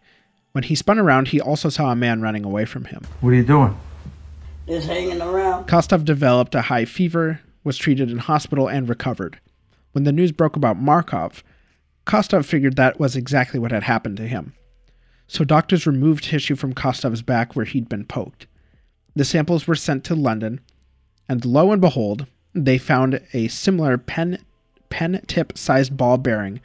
[0.51, 3.03] When he spun around, he also saw a man running away from him.
[3.21, 3.77] What are you doing?
[4.67, 5.65] Just hanging around.
[5.67, 9.39] Kostov developed a high fever, was treated in hospital, and recovered.
[9.93, 11.43] When the news broke about Markov,
[12.05, 14.53] Kostov figured that was exactly what had happened to him.
[15.27, 18.47] So doctors removed tissue from Kostov's back where he'd been poked.
[19.15, 20.59] The samples were sent to London,
[21.29, 24.39] and lo and behold, they found a similar pen
[24.89, 26.59] pen tip sized ball bearing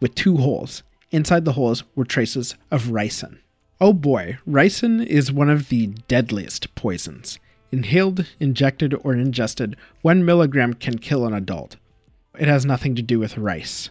[0.00, 0.82] with two holes.
[1.10, 3.38] Inside the holes were traces of ricin.
[3.80, 7.38] Oh boy, ricin is one of the deadliest poisons.
[7.72, 11.76] Inhaled, injected, or ingested, one milligram can kill an adult.
[12.38, 13.90] It has nothing to do with rice.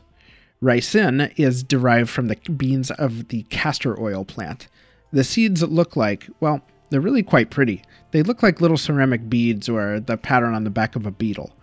[0.61, 4.68] Ricin is derived from the beans of the castor oil plant.
[5.11, 7.82] The seeds look like, well, they're really quite pretty.
[8.11, 11.55] They look like little ceramic beads or the pattern on the back of a beetle.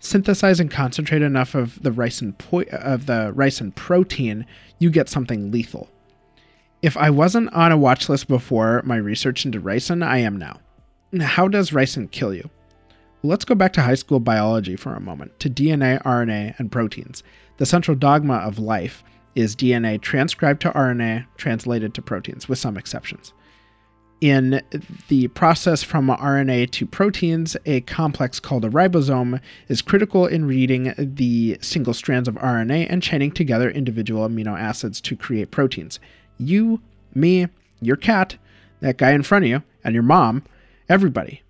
[0.00, 4.46] Synthesize and concentrate enough of the ricin po- of the ricin protein,
[4.78, 5.90] you get something lethal.
[6.82, 10.60] If I wasn't on a watch list before my research into ricin, I am now.
[11.20, 12.48] How does ricin kill you?
[13.24, 17.24] Let's go back to high school biology for a moment, to DNA, RNA, and proteins.
[17.56, 19.02] The central dogma of life
[19.34, 23.32] is DNA transcribed to RNA, translated to proteins, with some exceptions.
[24.20, 24.62] In
[25.06, 30.92] the process from RNA to proteins, a complex called a ribosome is critical in reading
[30.98, 36.00] the single strands of RNA and chaining together individual amino acids to create proteins.
[36.36, 36.80] You,
[37.14, 37.46] me,
[37.80, 38.36] your cat,
[38.80, 40.42] that guy in front of you, and your mom,
[40.88, 41.42] everybody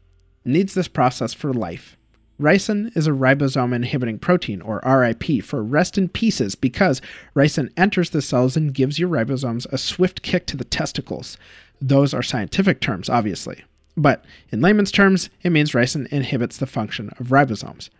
[0.45, 1.97] needs this process for life.
[2.39, 7.03] Ricin is a ribosome inhibiting protein, or RIP, for rest in pieces because
[7.35, 11.37] ricin enters the cells and gives your ribosomes a swift kick to the testicles.
[11.81, 13.65] Those are scientific terms, obviously.
[13.97, 17.91] But in layman's terms, it means ricin inhibits the function of ribosomes.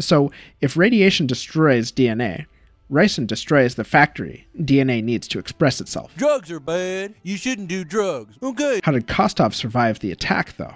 [0.00, 2.46] So, if radiation destroys DNA,
[2.90, 6.14] ricin destroys the factory DNA needs to express itself.
[6.16, 7.14] Drugs are bad.
[7.22, 8.36] You shouldn't do drugs.
[8.42, 8.80] Okay.
[8.82, 10.74] How did Kostov survive the attack, though?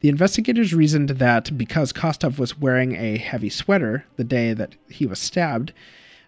[0.00, 5.06] The investigators reasoned that because Kostov was wearing a heavy sweater the day that he
[5.06, 5.72] was stabbed,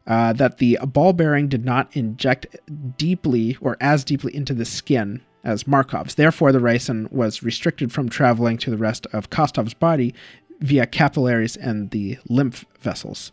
[0.06, 2.56] uh, that the ball bearing did not inject
[2.98, 6.14] deeply or as deeply into the skin as Markov's.
[6.14, 10.14] Therefore, the ricin was restricted from traveling to the rest of Kostov's body
[10.60, 13.32] via capillaries and the lymph vessels.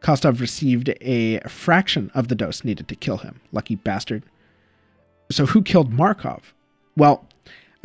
[0.00, 3.40] Kostov received a fraction of the dose needed to kill him.
[3.52, 4.22] Lucky bastard.
[5.30, 6.54] So, who killed Markov?
[6.96, 7.26] Well,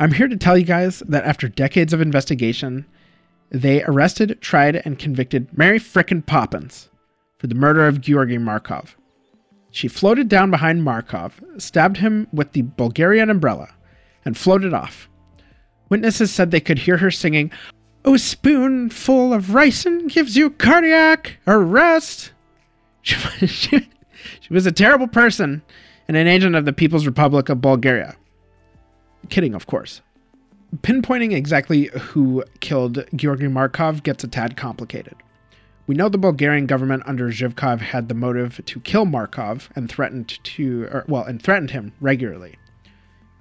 [0.00, 2.86] I'm here to tell you guys that after decades of investigation,
[3.50, 6.88] they arrested, tried, and convicted Mary Frickin' Poppins
[7.38, 8.96] for the murder of Georgy Markov.
[9.74, 13.74] She floated down behind Markov, stabbed him with the Bulgarian umbrella,
[14.24, 15.08] and floated off.
[15.88, 17.50] Witnesses said they could hear her singing,
[18.04, 22.30] oh, A spoonful of ricin gives you cardiac arrest.
[23.02, 23.16] She,
[23.48, 23.90] she,
[24.40, 25.60] she was a terrible person
[26.06, 28.14] and an agent of the People's Republic of Bulgaria.
[29.28, 30.02] Kidding, of course.
[30.82, 35.16] Pinpointing exactly who killed Georgy Markov gets a tad complicated.
[35.86, 40.42] We know the Bulgarian government under Zhivkov had the motive to kill Markov and threatened
[40.42, 42.54] to, or, well, and threatened him regularly.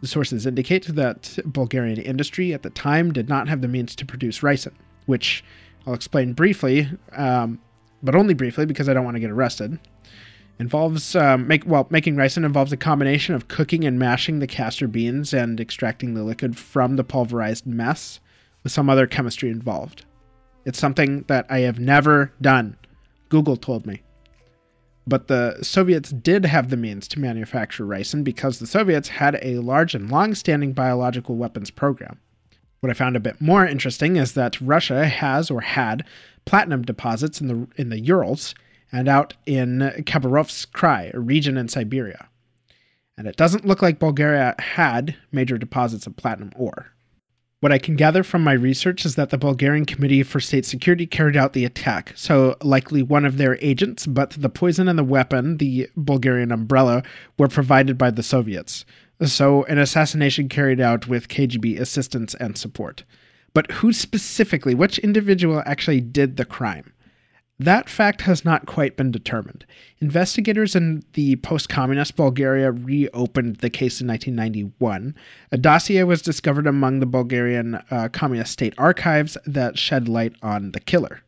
[0.01, 4.05] The sources indicate that Bulgarian industry at the time did not have the means to
[4.05, 4.73] produce ricin,
[5.05, 5.41] which
[5.87, 7.61] I'll explain briefly, um,
[8.01, 9.79] but only briefly because I don't want to get arrested.
[10.59, 14.89] Involves um, make well making ricin involves a combination of cooking and mashing the castor
[14.89, 18.19] beans and extracting the liquid from the pulverized mess,
[18.63, 20.05] with some other chemistry involved.
[20.65, 22.77] It's something that I have never done.
[23.29, 24.01] Google told me.
[25.05, 29.59] But the Soviets did have the means to manufacture ricin because the Soviets had a
[29.59, 32.19] large and long standing biological weapons program.
[32.79, 36.05] What I found a bit more interesting is that Russia has or had
[36.45, 38.55] platinum deposits in the in the Urals
[38.91, 42.29] and out in Khabarovsk Krai, a region in Siberia.
[43.17, 46.92] And it doesn't look like Bulgaria had major deposits of platinum ore.
[47.63, 51.05] What I can gather from my research is that the Bulgarian Committee for State Security
[51.05, 55.03] carried out the attack, so likely one of their agents, but the poison and the
[55.05, 57.03] weapon, the Bulgarian umbrella,
[57.37, 58.83] were provided by the Soviets.
[59.23, 63.05] So an assassination carried out with KGB assistance and support.
[63.53, 66.91] But who specifically, which individual actually did the crime?
[67.63, 69.65] That fact has not quite been determined.
[69.99, 75.15] Investigators in the post communist Bulgaria reopened the case in 1991.
[75.49, 80.73] A dossier was discovered among the Bulgarian uh, Communist State archives that shed light on
[80.73, 81.21] the killer.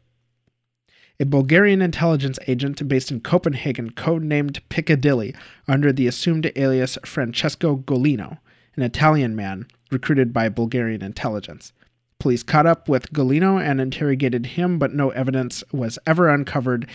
[1.22, 5.34] A Bulgarian intelligence agent based in Copenhagen, codenamed Piccadilly
[5.70, 8.40] under the assumed alias Francesco Gullino,
[8.76, 11.72] an Italian man recruited by Bulgarian intelligence.
[12.20, 16.90] Police caught up with Gullino and interrogated him, but no evidence was ever uncovered,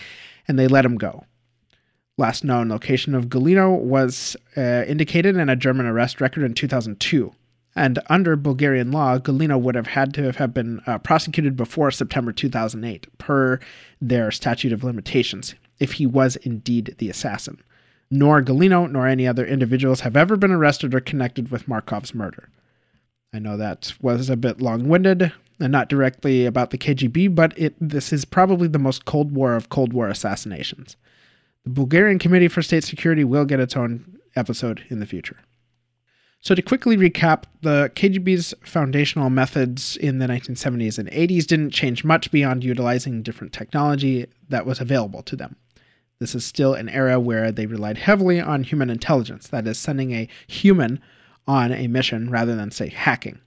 [0.47, 1.25] and they let him go.
[2.17, 7.33] Last known location of Gullino was uh, indicated in a German arrest record in 2002.
[7.75, 12.33] And under Bulgarian law, Galina would have had to have been uh, prosecuted before September
[12.33, 13.59] 2008, per
[14.01, 17.61] their statute of limitations, if he was indeed the assassin.
[18.09, 22.49] Nor Gullino nor any other individuals have ever been arrested or connected with Markov's murder.
[23.33, 27.57] I know that was a bit long winded and not directly about the KGB, but
[27.57, 30.97] it, this is probably the most Cold War of Cold War assassinations.
[31.63, 35.37] The Bulgarian Committee for State Security will get its own episode in the future.
[36.43, 42.03] So, to quickly recap, the KGB's foundational methods in the 1970s and 80s didn't change
[42.03, 45.55] much beyond utilizing different technology that was available to them.
[46.19, 50.13] This is still an era where they relied heavily on human intelligence, that is, sending
[50.13, 50.99] a human
[51.47, 53.39] on a mission rather than, say, hacking.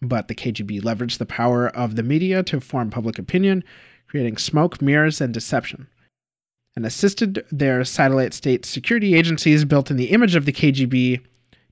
[0.00, 3.62] But the KGB leveraged the power of the media to form public opinion,
[4.08, 5.86] creating smoke, mirrors, and deception,
[6.74, 11.20] and assisted their satellite state security agencies built in the image of the KGB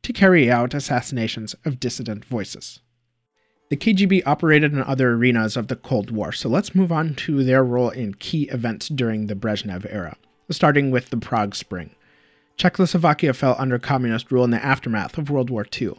[0.03, 2.81] to carry out assassinations of dissident voices.
[3.69, 7.45] The KGB operated in other arenas of the Cold War, so let's move on to
[7.45, 10.17] their role in key events during the Brezhnev era,
[10.51, 11.95] starting with the Prague Spring.
[12.57, 15.95] Czechoslovakia fell under communist rule in the aftermath of World War II.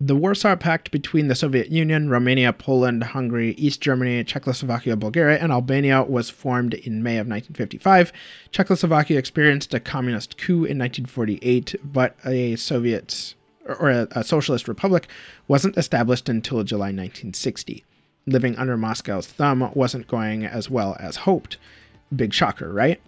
[0.00, 5.52] The Warsaw Pact between the Soviet Union, Romania, Poland, Hungary, East Germany, Czechoslovakia, Bulgaria, and
[5.52, 8.12] Albania was formed in May of 1955.
[8.50, 13.34] Czechoslovakia experienced a communist coup in 1948, but a Soviet
[13.66, 15.08] or a, a socialist republic
[15.48, 17.84] wasn't established until July 1960.
[18.26, 21.56] Living under Moscow's thumb wasn't going as well as hoped.
[22.14, 23.00] Big shocker, right?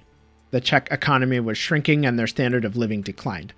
[0.51, 3.53] The Czech economy was shrinking and their standard of living declined.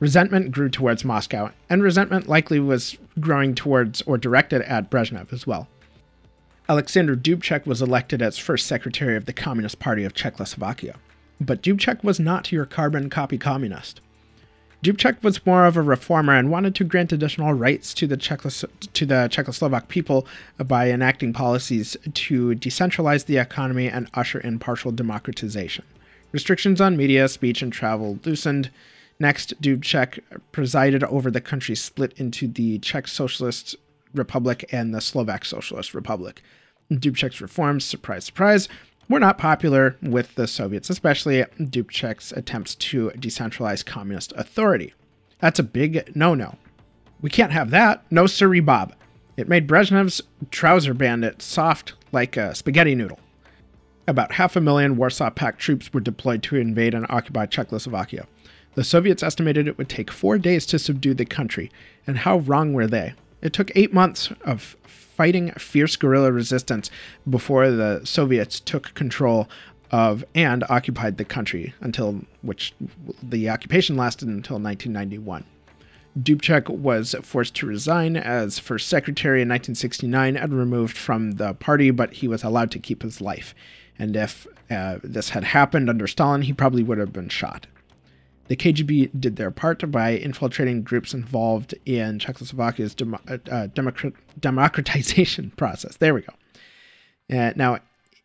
[0.00, 5.46] Resentment grew towards Moscow, and resentment likely was growing towards or directed at Brezhnev as
[5.46, 5.68] well.
[6.68, 10.96] Alexander Dubček was elected as first secretary of the Communist Party of Czechoslovakia.
[11.40, 14.00] But Dubček was not your carbon copy communist.
[14.82, 18.64] Dubček was more of a reformer and wanted to grant additional rights to the, Czechos-
[18.92, 20.26] to the Czechoslovak people
[20.58, 25.84] by enacting policies to decentralize the economy and usher in partial democratization.
[26.34, 28.68] Restrictions on media, speech, and travel loosened,
[29.20, 30.18] Next, Dubček
[30.50, 33.76] presided over the country split into the Czech Socialist
[34.12, 36.42] Republic and the Slovak Socialist Republic.
[36.90, 38.68] Dubček's reforms, surprise, surprise,
[39.08, 44.92] were not popular with the Soviets, especially Dubček's attempts to decentralize communist authority.
[45.38, 46.56] That's a big no no.
[47.20, 48.04] We can't have that.
[48.10, 48.94] No siree Bob.
[49.36, 50.20] It made Brezhnev's
[50.50, 53.20] trouser bandit soft like a spaghetti noodle.
[54.06, 58.26] About half a million Warsaw Pact troops were deployed to invade and occupy Czechoslovakia.
[58.74, 61.70] The Soviets estimated it would take four days to subdue the country,
[62.06, 63.14] and how wrong were they?
[63.40, 66.90] It took eight months of fighting fierce guerrilla resistance
[67.28, 69.48] before the Soviets took control
[69.90, 72.74] of and occupied the country until which
[73.22, 75.44] the occupation lasted until 1991.
[76.20, 81.90] Dubček was forced to resign as first secretary in 1969 and removed from the party,
[81.90, 83.54] but he was allowed to keep his life.
[83.98, 87.66] And if uh, this had happened under Stalin, he probably would have been shot.
[88.48, 93.16] The KGB did their part by infiltrating groups involved in Czechoslovakia's dem-
[93.50, 95.96] uh, democrat- democratization process.
[95.96, 96.34] There we go.
[97.36, 97.78] Uh, now,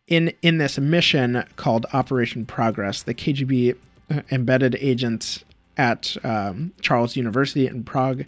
[0.08, 3.76] in in this mission called Operation Progress, the KGB
[4.10, 5.44] uh, embedded agents
[5.78, 8.24] at um, Charles University in Prague,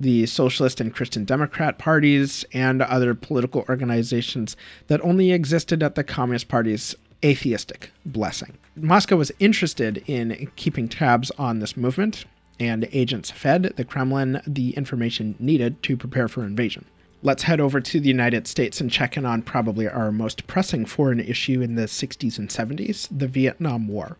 [0.00, 4.56] the Socialist and Christian Democrat parties, and other political organizations
[4.88, 8.56] that only existed at the Communist Party's atheistic blessing.
[8.76, 12.24] Moscow was interested in keeping tabs on this movement,
[12.58, 16.86] and agents fed the Kremlin the information needed to prepare for invasion.
[17.22, 20.86] Let's head over to the United States and check in on probably our most pressing
[20.86, 24.16] foreign issue in the 60s and 70s the Vietnam War.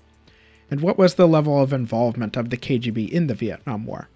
[0.71, 4.09] And what was the level of involvement of the KGB in the Vietnam War?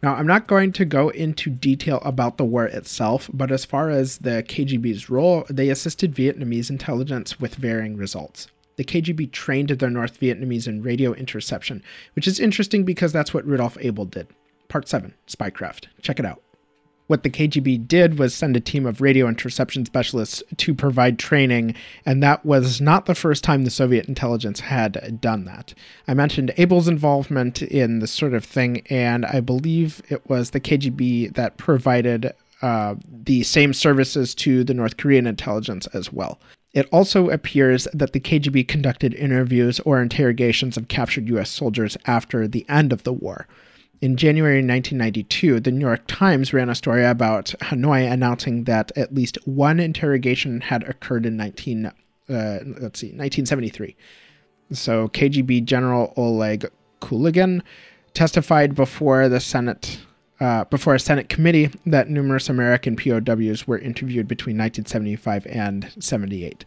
[0.00, 3.90] Now, I'm not going to go into detail about the war itself, but as far
[3.90, 8.46] as the KGB's role, they assisted Vietnamese intelligence with varying results.
[8.76, 11.82] The KGB trained their North Vietnamese in radio interception,
[12.14, 14.28] which is interesting because that's what Rudolf Abel did.
[14.68, 15.86] Part 7 Spycraft.
[16.00, 16.42] Check it out.
[17.08, 21.74] What the KGB did was send a team of radio interception specialists to provide training,
[22.04, 25.72] and that was not the first time the Soviet intelligence had done that.
[26.06, 30.60] I mentioned Abel's involvement in this sort of thing, and I believe it was the
[30.60, 36.38] KGB that provided uh, the same services to the North Korean intelligence as well.
[36.74, 41.48] It also appears that the KGB conducted interviews or interrogations of captured U.S.
[41.48, 43.48] soldiers after the end of the war.
[44.00, 49.12] In January 1992, the New York Times ran a story about Hanoi announcing that at
[49.12, 51.92] least one interrogation had occurred in 19, uh,
[52.28, 53.96] let's see, 1973.
[54.70, 56.70] So KGB General Oleg
[57.00, 57.62] Kalugin
[58.14, 59.98] testified before the Senate
[60.40, 66.64] uh, before a Senate committee that numerous American POWs were interviewed between 1975 and 78.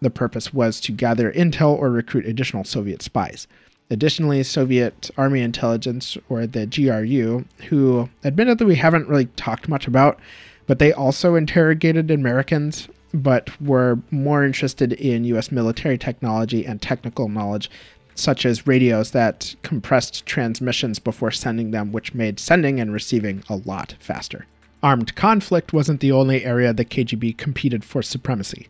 [0.00, 3.46] The purpose was to gather intel or recruit additional Soviet spies.
[3.92, 10.18] Additionally, Soviet Army Intelligence, or the GRU, who admittedly we haven't really talked much about,
[10.66, 17.28] but they also interrogated Americans, but were more interested in US military technology and technical
[17.28, 17.70] knowledge,
[18.14, 23.56] such as radios that compressed transmissions before sending them, which made sending and receiving a
[23.56, 24.46] lot faster.
[24.82, 28.68] Armed conflict wasn't the only area the KGB competed for supremacy.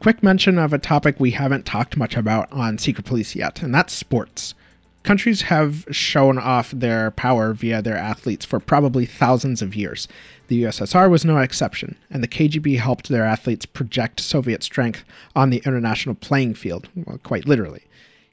[0.00, 3.74] Quick mention of a topic we haven't talked much about on Secret Police yet, and
[3.74, 4.54] that's sports.
[5.02, 10.06] Countries have shown off their power via their athletes for probably thousands of years.
[10.48, 15.50] The USSR was no exception, and the KGB helped their athletes project Soviet strength on
[15.50, 17.84] the international playing field, well, quite literally.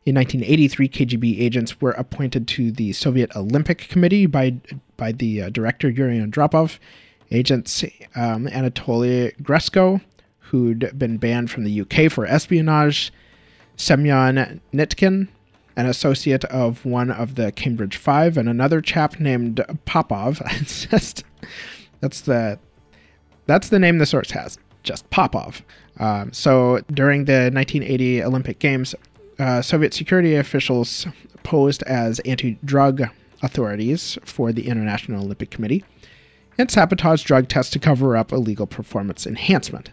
[0.05, 4.55] In 1983, KGB agents were appointed to the Soviet Olympic Committee by,
[4.97, 6.77] by the uh, director Yuri Andropov.
[7.31, 7.83] Agents
[8.15, 10.01] um, Anatoly Gresko,
[10.53, 13.11] who'd been banned from the UK for espionage,
[13.75, 15.27] Semyon Nitkin,
[15.75, 20.43] an associate of one of the Cambridge Five, and another chap named Popov.
[20.63, 21.23] Just
[22.01, 22.59] that's the
[23.47, 25.63] that's the name the source has, just Popov.
[25.99, 28.93] Um, so during the 1980 Olympic Games,
[29.39, 31.07] uh, Soviet security officials
[31.41, 33.01] posed as anti-drug
[33.41, 35.83] authorities for the International Olympic Committee
[36.59, 39.89] and sabotaged drug tests to cover up illegal performance enhancement.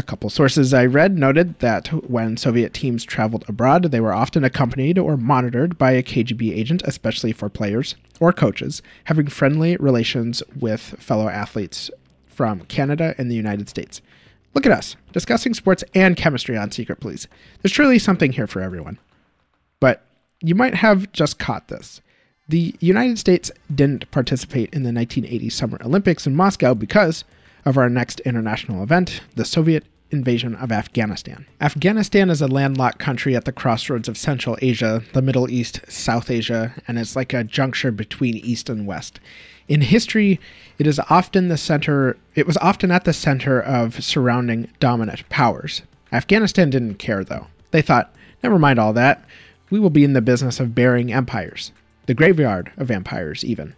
[0.00, 4.44] A couple sources I read noted that when Soviet teams traveled abroad, they were often
[4.44, 10.42] accompanied or monitored by a KGB agent, especially for players or coaches having friendly relations
[10.58, 11.90] with fellow athletes
[12.28, 14.00] from Canada and the United States.
[14.54, 17.26] Look at us, discussing sports and chemistry on Secret Police.
[17.60, 18.98] There's truly something here for everyone.
[19.80, 20.02] But
[20.40, 22.00] you might have just caught this.
[22.48, 27.22] The United States didn't participate in the 1980 Summer Olympics in Moscow because
[27.64, 31.46] of our next international event, the Soviet invasion of Afghanistan.
[31.60, 36.30] Afghanistan is a landlocked country at the crossroads of Central Asia, the Middle East, South
[36.30, 39.20] Asia, and it's like a juncture between East and West.
[39.68, 40.40] In history,
[40.78, 45.82] it is often the center it was often at the center of surrounding dominant powers.
[46.12, 47.46] Afghanistan didn't care though.
[47.70, 49.24] They thought, never mind all that.
[49.70, 51.70] We will be in the business of burying empires.
[52.06, 53.76] The graveyard of empires even.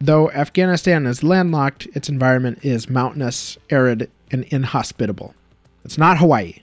[0.00, 5.34] Though Afghanistan is landlocked, its environment is mountainous, arid, and inhospitable.
[5.84, 6.60] It's not Hawaii.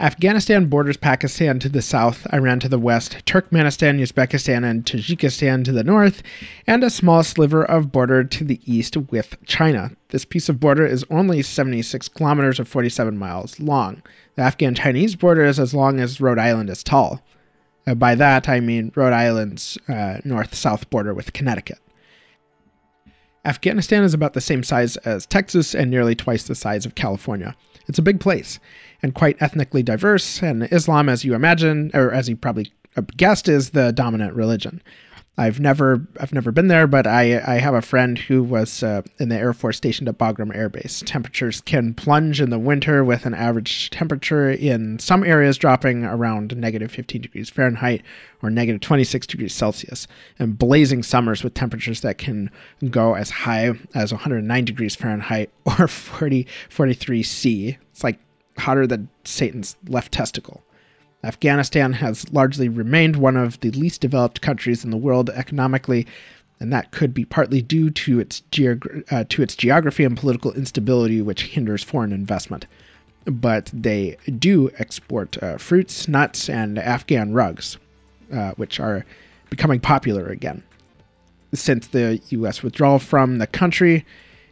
[0.00, 5.72] Afghanistan borders Pakistan to the south, Iran to the west, Turkmenistan, Uzbekistan, and Tajikistan to
[5.72, 6.22] the north,
[6.66, 9.90] and a small sliver of border to the east with China.
[10.08, 14.02] This piece of border is only 76 kilometers or 47 miles long.
[14.36, 17.20] The Afghan Chinese border is as long as Rhode Island is tall.
[17.86, 21.78] Uh, by that, I mean Rhode Island's uh, north south border with Connecticut.
[23.44, 27.56] Afghanistan is about the same size as Texas and nearly twice the size of California.
[27.86, 28.60] It's a big place
[29.02, 33.48] and quite ethnically diverse, and Islam, as you imagine, or as you probably uh, guessed,
[33.48, 34.82] is the dominant religion.
[35.40, 39.00] I've never I've never been there, but I I have a friend who was uh,
[39.18, 41.02] in the Air Force stationed at Bagram Air Base.
[41.06, 46.54] Temperatures can plunge in the winter with an average temperature in some areas dropping around
[46.58, 48.02] negative 15 degrees Fahrenheit
[48.42, 50.06] or negative 26 degrees Celsius,
[50.38, 52.50] and blazing summers with temperatures that can
[52.90, 57.78] go as high as 109 degrees Fahrenheit or 40 43 C.
[57.92, 58.18] It's like
[58.58, 60.62] hotter than Satan's left testicle.
[61.22, 66.06] Afghanistan has largely remained one of the least developed countries in the world economically,
[66.58, 70.52] and that could be partly due to its, geog- uh, to its geography and political
[70.52, 72.66] instability, which hinders foreign investment.
[73.26, 77.76] But they do export uh, fruits, nuts, and Afghan rugs,
[78.32, 79.04] uh, which are
[79.50, 80.62] becoming popular again.
[81.52, 82.62] Since the U.S.
[82.62, 84.06] withdrawal from the country,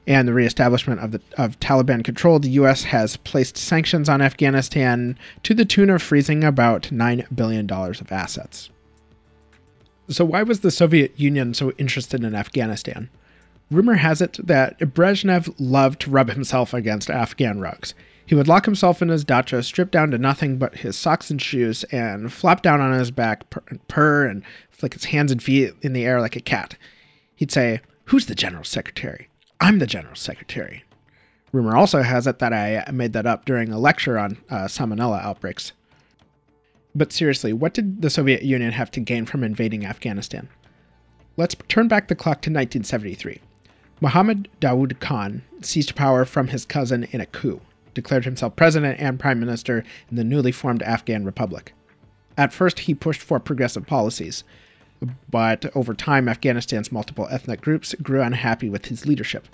[0.09, 2.83] and the reestablishment of the of Taliban control, the U.S.
[2.85, 8.11] has placed sanctions on Afghanistan to the tune of freezing about nine billion dollars of
[8.11, 8.71] assets.
[10.09, 13.11] So, why was the Soviet Union so interested in Afghanistan?
[13.71, 17.93] Rumor has it that Brezhnev loved to rub himself against Afghan rugs.
[18.25, 21.41] He would lock himself in his dacha, strip down to nothing but his socks and
[21.41, 25.75] shoes, and flop down on his back, purr, purr and flick his hands and feet
[25.83, 26.77] in the air like a cat.
[27.37, 29.29] He'd say, Who's the general secretary?
[29.61, 30.85] I'm the general secretary.
[31.53, 35.23] Rumor also has it that I made that up during a lecture on uh, salmonella
[35.23, 35.73] outbreaks.
[36.95, 40.49] But seriously, what did the Soviet Union have to gain from invading Afghanistan?
[41.37, 43.41] Let's turn back the clock to 1973.
[44.01, 47.61] Mohammad Daoud Khan seized power from his cousin in a coup,
[47.95, 51.73] declared himself president and prime minister in the newly formed Afghan Republic.
[52.37, 54.45] At first, he pushed for progressive policies.
[55.31, 59.47] But over time, Afghanistan's multiple ethnic groups grew unhappy with his leadership.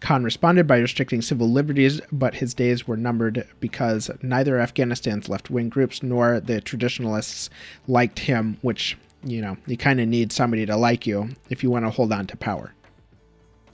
[0.00, 5.50] Khan responded by restricting civil liberties, but his days were numbered because neither Afghanistan's left
[5.50, 7.50] wing groups nor the traditionalists
[7.88, 11.70] liked him, which, you know, you kind of need somebody to like you if you
[11.70, 12.72] want to hold on to power.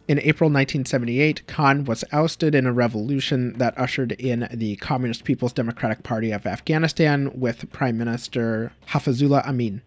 [0.08, 5.52] In April 1978, Khan was ousted in a revolution that ushered in the Communist People's
[5.52, 9.80] Democratic Party of Afghanistan with Prime Minister Hafizullah Amin.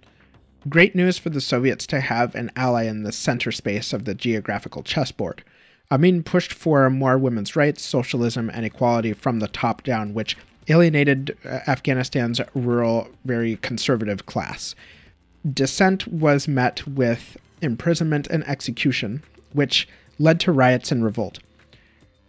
[0.67, 4.15] Great news for the Soviets to have an ally in the center space of the
[4.15, 5.43] geographical chessboard.
[5.91, 10.35] Amin pushed for more women's rights, socialism, and equality from the top down, which
[10.67, 14.73] alienated uh, Afghanistan's rural, very conservative class.
[15.53, 19.21] Dissent was met with imprisonment and execution,
[19.53, 19.87] which
[20.17, 21.37] led to riots and revolt.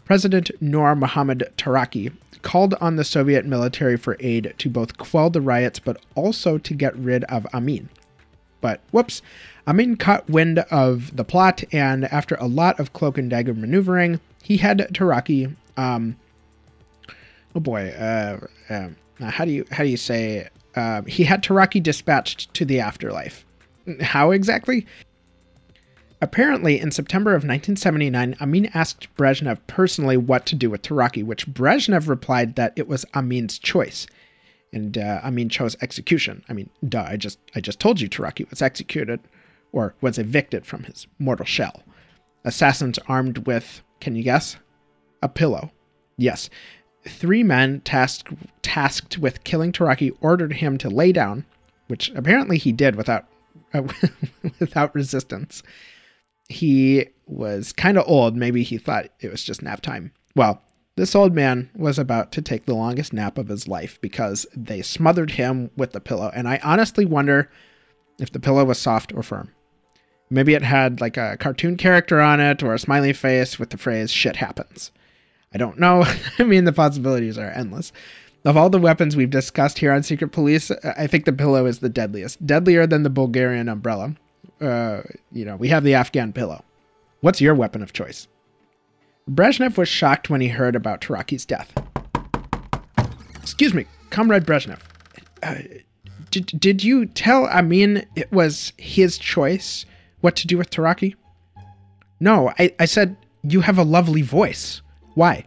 [0.04, 5.40] President Noor Mohammad Taraki called on the Soviet military for aid to both quell the
[5.40, 7.88] riots but also to get rid of Amin.
[8.60, 9.22] But whoops,
[9.66, 14.20] Amin caught wind of the plot, and after a lot of cloak and dagger maneuvering,
[14.42, 15.54] he had Taraki.
[15.76, 16.16] Um,
[17.54, 18.38] oh boy, uh,
[18.70, 18.88] uh,
[19.20, 20.48] how do you how do you say?
[20.74, 23.44] Uh, he had Taraki dispatched to the afterlife.
[24.00, 24.86] How exactly?
[26.20, 31.46] Apparently, in September of 1979, Amin asked Brezhnev personally what to do with Taraki, which
[31.46, 34.06] Brezhnev replied that it was Amin's choice.
[34.76, 36.44] And uh, mean, chose execution.
[36.50, 39.20] I mean, duh, I just, I just told you Taraki was executed,
[39.72, 41.82] or was evicted from his mortal shell.
[42.44, 44.56] Assassins armed with, can you guess?
[45.22, 45.70] A pillow.
[46.18, 46.50] Yes.
[47.08, 48.28] Three men tasked,
[48.60, 51.46] tasked with killing Taraki ordered him to lay down,
[51.86, 53.24] which apparently he did without,
[53.72, 53.82] uh,
[54.60, 55.62] without resistance
[56.48, 58.36] he was kind of old.
[58.36, 60.12] Maybe he thought it was just nap time.
[60.34, 60.62] Well,
[60.96, 64.82] this old man was about to take the longest nap of his life because they
[64.82, 66.30] smothered him with the pillow.
[66.34, 67.50] And I honestly wonder
[68.18, 69.52] if the pillow was soft or firm.
[70.28, 73.78] Maybe it had like a cartoon character on it or a smiley face with the
[73.78, 74.90] phrase shit happens.
[75.54, 76.04] I don't know.
[76.38, 77.92] I mean, the possibilities are endless.
[78.44, 81.80] Of all the weapons we've discussed here on Secret Police, I think the pillow is
[81.80, 82.44] the deadliest.
[82.46, 84.14] Deadlier than the Bulgarian umbrella
[84.60, 85.02] uh,
[85.32, 86.64] you know, we have the Afghan pillow.
[87.20, 88.28] What's your weapon of choice?
[89.28, 91.72] Brezhnev was shocked when he heard about Taraki's death.
[93.42, 94.80] Excuse me, Comrade Brezhnev.
[95.42, 95.56] Uh,
[96.30, 99.84] did, did you tell Amin it was his choice
[100.20, 101.14] what to do with Taraki?
[102.20, 104.80] No, I, I said you have a lovely voice.
[105.14, 105.44] Why?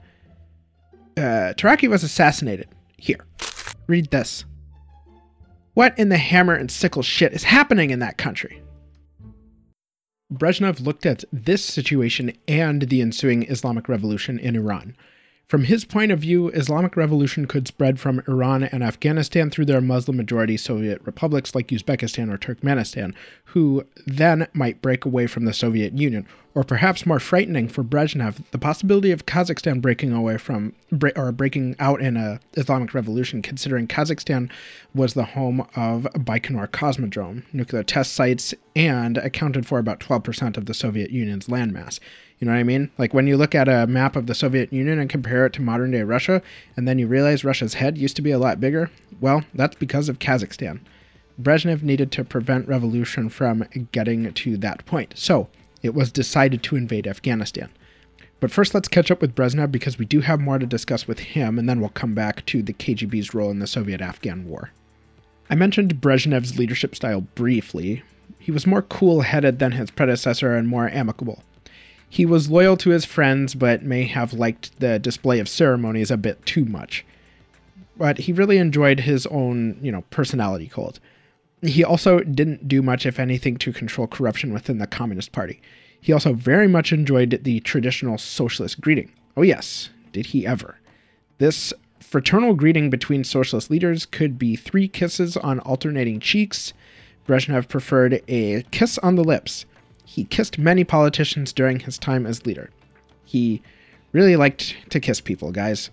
[1.18, 2.68] Uh, Taraki was assassinated.
[2.98, 3.26] Here,
[3.88, 4.46] read this.
[5.74, 8.62] What in the hammer and sickle shit is happening in that country?
[10.32, 14.96] Brezhnev looked at this situation and the ensuing Islamic Revolution in Iran.
[15.50, 19.82] From his point of view, Islamic revolution could spread from Iran and Afghanistan through their
[19.82, 23.16] Muslim majority Soviet republics like Uzbekistan or Turkmenistan,
[23.46, 28.44] who then might break away from the Soviet Union, or perhaps more frightening for Brezhnev,
[28.52, 30.76] the possibility of Kazakhstan breaking away from
[31.16, 34.52] or breaking out in a Islamic revolution, considering Kazakhstan
[34.94, 40.68] was the home of Baikonur Cosmodrome, nuclear test sites, and accounted for about 12% of
[40.68, 42.00] the Soviet Union's landmass.
[42.40, 42.90] You know what I mean?
[42.98, 45.61] Like when you look at a map of the Soviet Union and compare it to
[45.61, 46.41] modern day Russia,
[46.78, 48.90] and then you realize Russia's head used to be a lot bigger,
[49.20, 50.80] well, that's because of Kazakhstan.
[51.41, 55.14] Brezhnev needed to prevent revolution from getting to that point.
[55.18, 55.49] So
[55.84, 57.70] it was decided to invade Afghanistan.
[58.40, 61.20] But first, let's catch up with Brezhnev because we do have more to discuss with
[61.20, 64.72] him, and then we'll come back to the KGB's role in the Soviet Afghan War.
[65.49, 68.03] I mentioned Brezhnev's leadership style briefly.
[68.38, 71.44] He was more cool headed than his predecessor and more amicable.
[72.10, 76.18] He was loyal to his friends, but may have liked the display of ceremonies a
[76.18, 77.06] bit too much.
[77.98, 80.99] But he really enjoyed his own, you know, personality cult.
[81.61, 85.61] He also didn't do much, if anything, to control corruption within the Communist Party.
[86.02, 89.11] He also very much enjoyed the traditional socialist greeting.
[89.36, 90.77] Oh, yes, did he ever.
[91.38, 96.73] This fraternal greeting between socialist leaders could be three kisses on alternating cheeks.
[97.27, 99.65] Brezhnev preferred a kiss on the lips,
[100.10, 102.72] he kissed many politicians during his time as leader.
[103.26, 103.61] He
[104.11, 105.91] really liked to kiss people, guys.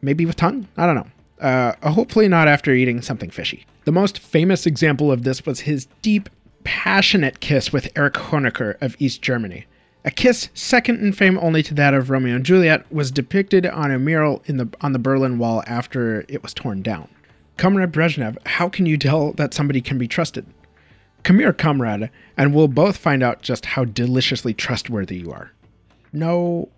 [0.00, 0.68] Maybe with tongue?
[0.76, 1.44] I don't know.
[1.44, 3.66] Uh, hopefully not after eating something fishy.
[3.86, 6.28] The most famous example of this was his deep,
[6.62, 9.66] passionate kiss with Erich Honecker of East Germany.
[10.04, 13.90] A kiss second in fame only to that of Romeo and Juliet was depicted on
[13.90, 17.08] a mural in the, on the Berlin Wall after it was torn down.
[17.56, 20.46] Comrade Brezhnev, how can you tell that somebody can be trusted?
[21.22, 25.52] Come here, comrade, and we'll both find out just how deliciously trustworthy you are.
[26.12, 26.68] No,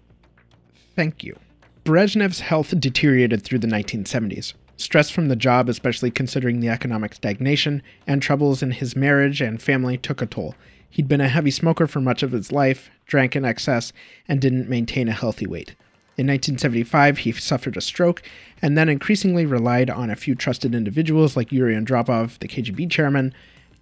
[0.96, 1.38] thank you.
[1.84, 4.54] Brezhnev's health deteriorated through the 1970s.
[4.76, 9.60] Stress from the job, especially considering the economic stagnation, and troubles in his marriage and
[9.60, 10.54] family took a toll.
[10.88, 13.92] He'd been a heavy smoker for much of his life, drank in excess,
[14.26, 15.76] and didn't maintain a healthy weight.
[16.16, 18.22] In 1975, he suffered a stroke
[18.60, 23.32] and then increasingly relied on a few trusted individuals like Yuri Andropov, the KGB chairman,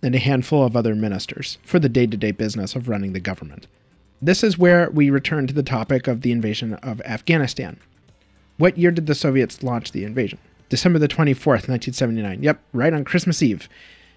[0.02, 3.20] and a handful of other ministers for the day to day business of running the
[3.20, 3.66] government.
[4.20, 7.78] This is where we return to the topic of the invasion of Afghanistan.
[8.56, 10.38] What year did the Soviets launch the invasion?
[10.68, 12.42] December the 24th, 1979.
[12.42, 13.68] Yep, right on Christmas Eve.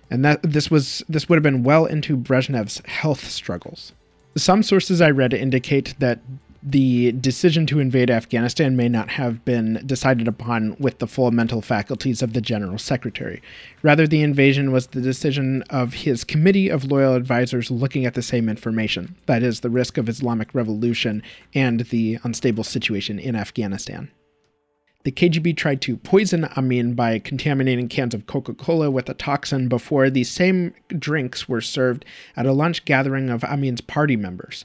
[0.10, 3.94] And that this was this would have been well into Brezhnev's health struggles.
[4.36, 6.20] Some sources I read indicate that
[6.64, 11.62] the decision to invade Afghanistan may not have been decided upon with the full mental
[11.62, 13.42] faculties of the General Secretary.
[13.82, 18.22] Rather, the invasion was the decision of his committee of loyal advisors looking at the
[18.22, 21.24] same information that is, the risk of Islamic revolution
[21.56, 24.12] and the unstable situation in Afghanistan.
[25.04, 29.68] The KGB tried to poison Amin by contaminating cans of Coca Cola with a toxin
[29.68, 32.06] before these same drinks were served
[32.36, 34.64] at a lunch gathering of Amin's party members.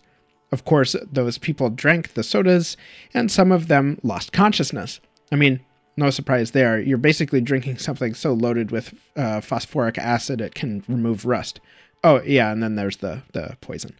[0.56, 2.78] Of course, those people drank the sodas,
[3.12, 5.00] and some of them lost consciousness.
[5.30, 5.60] I mean,
[5.98, 6.80] no surprise there.
[6.80, 11.60] You're basically drinking something so loaded with uh, phosphoric acid it can remove rust.
[12.02, 13.94] Oh, yeah, and then there's the, the poison.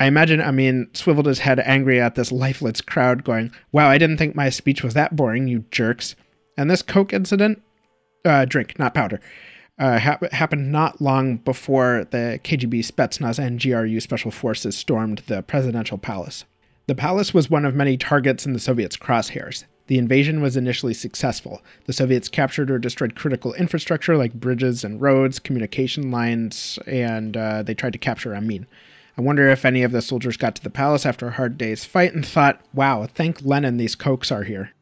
[0.00, 4.16] I imagine Amin swiveled his head angry at this lifeless crowd, going, Wow, I didn't
[4.16, 6.16] think my speech was that boring, you jerks.
[6.58, 7.62] And this Coke incident,
[8.24, 9.20] uh, drink, not powder,
[9.78, 15.42] uh, ha- happened not long before the KGB Spetsnaz and GRU special forces stormed the
[15.42, 16.44] presidential palace.
[16.86, 19.64] The palace was one of many targets in the Soviets' crosshairs.
[19.88, 21.62] The invasion was initially successful.
[21.84, 27.62] The Soviets captured or destroyed critical infrastructure like bridges and roads, communication lines, and uh,
[27.62, 28.66] they tried to capture Amin.
[29.18, 31.84] I wonder if any of the soldiers got to the palace after a hard day's
[31.84, 34.72] fight and thought, wow, thank Lenin these cokes are here.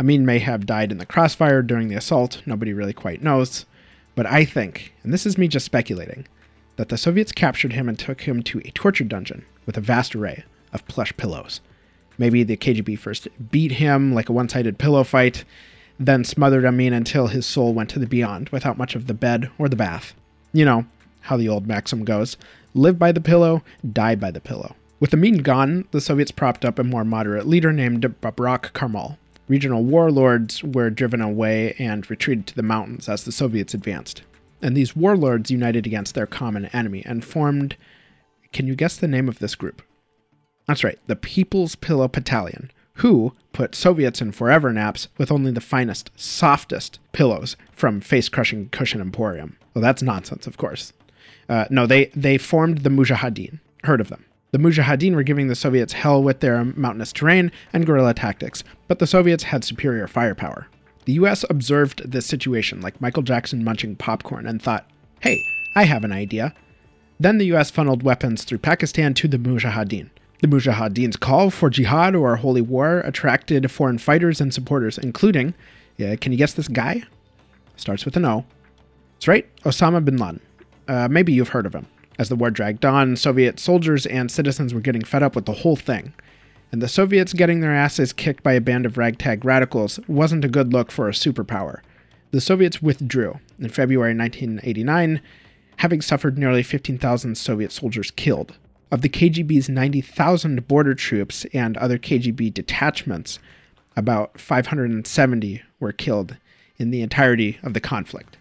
[0.00, 3.66] Amin may have died in the crossfire during the assault, nobody really quite knows.
[4.14, 6.26] But I think, and this is me just speculating,
[6.76, 10.16] that the Soviets captured him and took him to a torture dungeon with a vast
[10.16, 11.60] array of plush pillows.
[12.16, 15.44] Maybe the KGB first beat him like a one sided pillow fight,
[15.98, 19.50] then smothered Amin until his soul went to the beyond without much of the bed
[19.58, 20.14] or the bath.
[20.54, 20.86] You know
[21.20, 22.38] how the old maxim goes
[22.72, 23.62] live by the pillow,
[23.92, 24.76] die by the pillow.
[24.98, 29.18] With Amin gone, the Soviets propped up a more moderate leader named Babrak Karmal.
[29.50, 34.22] Regional warlords were driven away and retreated to the mountains as the Soviets advanced.
[34.62, 37.74] And these warlords united against their common enemy and formed.
[38.52, 39.82] Can you guess the name of this group?
[40.68, 45.60] That's right, the People's Pillow Battalion, who put Soviets in forever naps with only the
[45.60, 49.56] finest, softest pillows from face crushing cushion emporium.
[49.74, 50.92] Well, that's nonsense, of course.
[51.48, 53.58] Uh, no, they, they formed the Mujahideen.
[53.82, 54.24] Heard of them.
[54.52, 58.98] The Mujahideen were giving the Soviets hell with their mountainous terrain and guerrilla tactics, but
[58.98, 60.66] the Soviets had superior firepower.
[61.04, 64.90] The US observed this situation like Michael Jackson munching popcorn and thought,
[65.20, 65.40] hey,
[65.76, 66.52] I have an idea.
[67.20, 70.10] Then the US funneled weapons through Pakistan to the Mujahideen.
[70.40, 75.54] The Mujahideen's call for jihad or holy war attracted foreign fighters and supporters, including,
[75.96, 77.02] yeah, can you guess this guy?
[77.76, 78.44] Starts with an O.
[79.14, 80.40] That's right, Osama bin Laden.
[80.88, 81.86] Uh, maybe you've heard of him.
[82.20, 85.54] As the war dragged on, Soviet soldiers and citizens were getting fed up with the
[85.54, 86.12] whole thing.
[86.70, 90.48] And the Soviets getting their asses kicked by a band of ragtag radicals wasn't a
[90.48, 91.80] good look for a superpower.
[92.32, 95.22] The Soviets withdrew in February 1989,
[95.76, 98.54] having suffered nearly 15,000 Soviet soldiers killed.
[98.92, 103.38] Of the KGB's 90,000 border troops and other KGB detachments,
[103.96, 106.36] about 570 were killed
[106.76, 108.36] in the entirety of the conflict.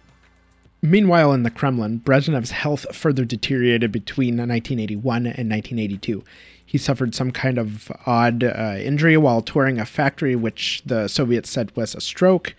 [0.81, 6.23] Meanwhile, in the Kremlin, Brezhnev's health further deteriorated between 1981 and 1982.
[6.65, 11.49] He suffered some kind of odd uh, injury while touring a factory, which the Soviets
[11.49, 12.55] said was a stroke,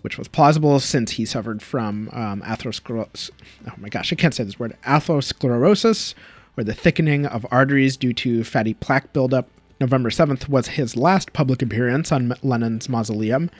[0.00, 3.30] which was plausible since he suffered from um, atherosclerosis.
[3.68, 4.76] Oh my gosh, I can't say this word.
[4.84, 6.14] Atherosclerosis,
[6.56, 9.48] or the thickening of arteries due to fatty plaque buildup.
[9.80, 13.50] November 7th was his last public appearance on Lenin's mausoleum.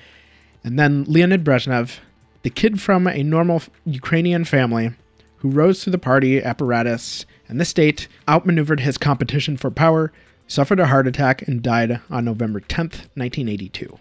[0.64, 1.98] And then Leonid Brezhnev,
[2.42, 4.92] the kid from a normal Ukrainian family
[5.36, 10.12] who rose through the party apparatus and the state outmaneuvered his competition for power,
[10.46, 13.98] suffered a heart attack, and died on November 10th, 1982.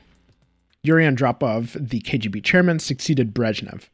[0.84, 3.90] Yuri Andropov, the KGB chairman, succeeded Brezhnev.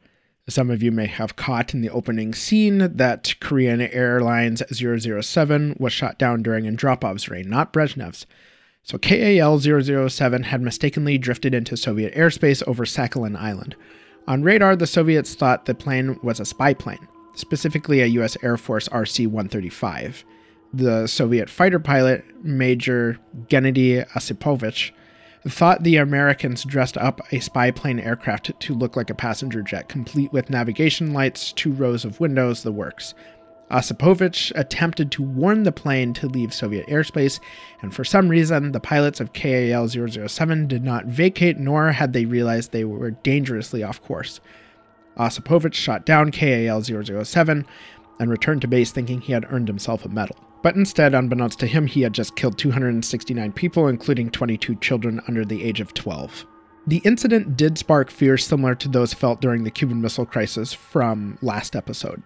[0.48, 5.92] Some of you may have caught in the opening scene that Korean Airlines 007 was
[5.92, 8.26] shot down during Andropov's reign, not Brezhnev's.
[8.82, 13.76] So KAL 007 had mistakenly drifted into Soviet airspace over Sakhalin Island.
[14.28, 18.36] On radar, the Soviets thought the plane was a spy plane, specifically a U.S.
[18.42, 20.22] Air Force RC 135.
[20.74, 24.90] The Soviet fighter pilot, Major Gennady Osipovich,
[25.48, 29.88] thought the Americans dressed up a spy plane aircraft to look like a passenger jet,
[29.88, 33.14] complete with navigation lights, two rows of windows, the works.
[33.70, 37.38] Osipovich attempted to warn the plane to leave Soviet airspace,
[37.82, 42.24] and for some reason, the pilots of KAL 007 did not vacate, nor had they
[42.24, 44.40] realized they were dangerously off course.
[45.18, 47.66] Osipovich shot down KAL 007
[48.20, 50.36] and returned to base thinking he had earned himself a medal.
[50.62, 55.44] But instead, unbeknownst to him, he had just killed 269 people, including 22 children under
[55.44, 56.46] the age of 12.
[56.86, 61.38] The incident did spark fears similar to those felt during the Cuban Missile Crisis from
[61.42, 62.22] last episode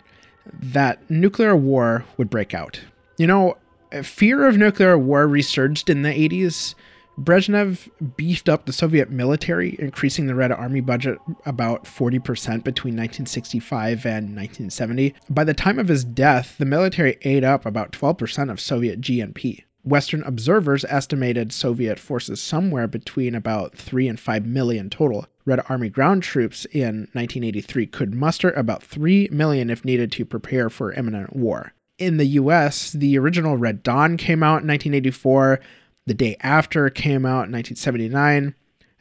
[0.46, 2.80] that nuclear war would break out.
[3.18, 3.56] You know,
[4.02, 6.74] fear of nuclear war resurged in the 80s.
[7.18, 14.06] Brezhnev beefed up the Soviet military, increasing the Red Army budget about 40% between 1965
[14.06, 15.14] and 1970.
[15.28, 19.64] By the time of his death, the military ate up about 12% of Soviet GNP.
[19.84, 25.26] Western observers estimated Soviet forces somewhere between about 3 and 5 million total.
[25.44, 30.70] Red Army ground troops in 1983 could muster about 3 million if needed to prepare
[30.70, 31.72] for imminent war.
[31.98, 35.60] In the US, the original Red Dawn came out in 1984.
[36.06, 38.54] The day after came out in 1979.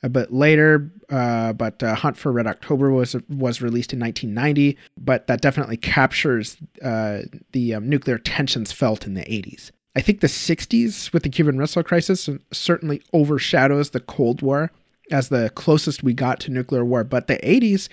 [0.03, 4.75] A bit later, uh, but uh, Hunt for Red October was was released in 1990.
[4.97, 9.69] But that definitely captures uh, the um, nuclear tensions felt in the 80s.
[9.95, 14.71] I think the 60s with the Cuban Missile Crisis certainly overshadows the Cold War
[15.11, 17.89] as the closest we got to nuclear war, but the 80s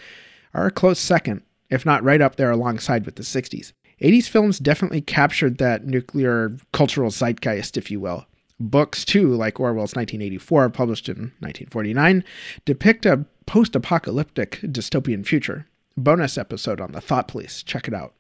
[0.54, 3.72] are a close second, if not right up there alongside with the 60s.
[4.00, 8.26] 80s films definitely captured that nuclear cultural zeitgeist, if you will.
[8.60, 12.24] Books, too, like Orwell's 1984, published in 1949,
[12.64, 15.66] depict a post apocalyptic dystopian future.
[15.96, 17.62] Bonus episode on the Thought Police.
[17.62, 18.14] Check it out.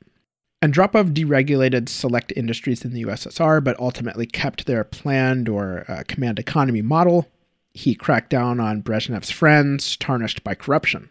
[0.60, 6.02] And Andropov deregulated select industries in the USSR, but ultimately kept their planned or uh,
[6.08, 7.28] command economy model.
[7.78, 11.10] He cracked down on Brezhnev's friends, tarnished by corruption.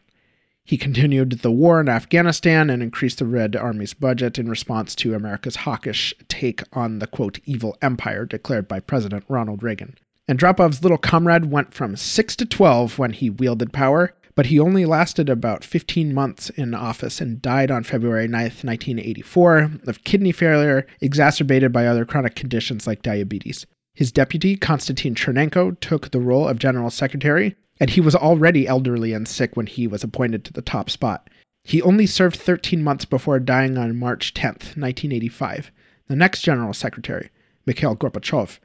[0.65, 5.15] He continued the war in Afghanistan and increased the Red Army's budget in response to
[5.15, 9.95] America's hawkish take on the quote evil empire declared by President Ronald Reagan.
[10.27, 14.59] And Andropov's little comrade went from 6 to 12 when he wielded power, but he
[14.59, 20.33] only lasted about 15 months in office and died on February 9, 1984, of kidney
[20.33, 23.65] failure exacerbated by other chronic conditions like diabetes.
[23.97, 29.11] His deputy, Konstantin Chernenko, took the role of general secretary, and he was already elderly
[29.11, 31.31] and sick when he was appointed to the top spot.
[31.63, 35.71] He only served 13 months before dying on March 10, 1985.
[36.09, 37.31] The next general secretary,
[37.65, 38.59] Mikhail Gorbachev,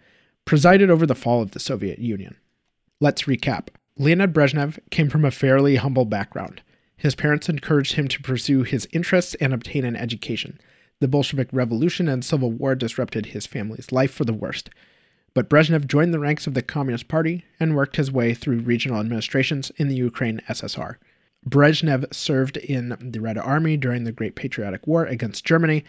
[0.44, 2.36] presided over the fall of the Soviet Union.
[3.00, 3.68] Let's recap.
[3.96, 6.60] Leonid Brezhnev came from a fairly humble background.
[6.94, 10.60] His parents encouraged him to pursue his interests and obtain an education.
[11.00, 14.68] The Bolshevik Revolution and Civil War disrupted his family's life for the worst.
[15.34, 19.00] But Brezhnev joined the ranks of the Communist Party and worked his way through regional
[19.00, 20.96] administrations in the Ukraine SSR.
[21.48, 25.84] Brezhnev served in the Red Army during the Great Patriotic War against Germany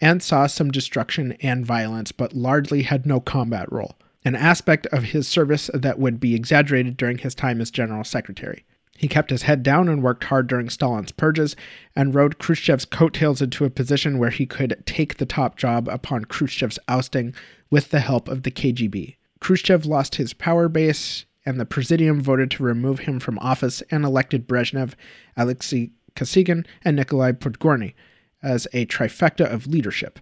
[0.00, 5.04] and saw some destruction and violence, but largely had no combat role an aspect of
[5.04, 8.64] his service that would be exaggerated during his time as general secretary.
[9.00, 11.56] He kept his head down and worked hard during Stalin's purges,
[11.96, 16.26] and rode Khrushchev's coattails into a position where he could take the top job upon
[16.26, 17.34] Khrushchev's ousting
[17.70, 19.16] with the help of the KGB.
[19.40, 24.04] Khrushchev lost his power base, and the Presidium voted to remove him from office and
[24.04, 24.92] elected Brezhnev,
[25.34, 27.94] Alexei Kosygin, and Nikolai Podgorny
[28.42, 30.18] as a trifecta of leadership.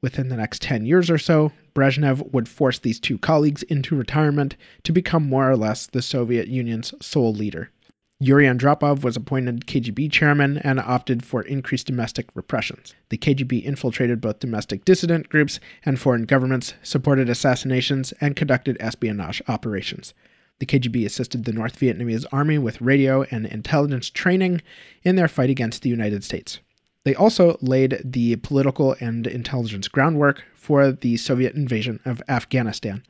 [0.00, 4.56] Within the next 10 years or so, Brezhnev would force these two colleagues into retirement
[4.82, 7.70] to become more or less the Soviet Union's sole leader.
[8.18, 12.94] Yuri Andropov was appointed KGB chairman and opted for increased domestic repressions.
[13.10, 19.42] The KGB infiltrated both domestic dissident groups and foreign governments, supported assassinations, and conducted espionage
[19.48, 20.14] operations.
[20.60, 24.62] The KGB assisted the North Vietnamese army with radio and intelligence training
[25.02, 26.60] in their fight against the United States.
[27.04, 33.02] They also laid the political and intelligence groundwork for the Soviet invasion of Afghanistan.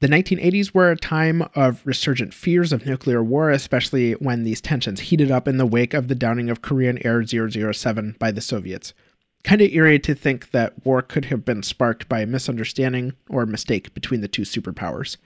[0.00, 5.00] The 1980s were a time of resurgent fears of nuclear war, especially when these tensions
[5.00, 8.92] heated up in the wake of the downing of Korean Air 007 by the Soviets.
[9.42, 13.46] Kind of eerie to think that war could have been sparked by a misunderstanding or
[13.46, 15.16] mistake between the two superpowers.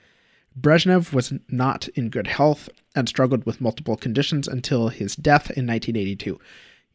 [0.57, 5.67] Brezhnev was not in good health and struggled with multiple conditions until his death in
[5.67, 6.39] 1982.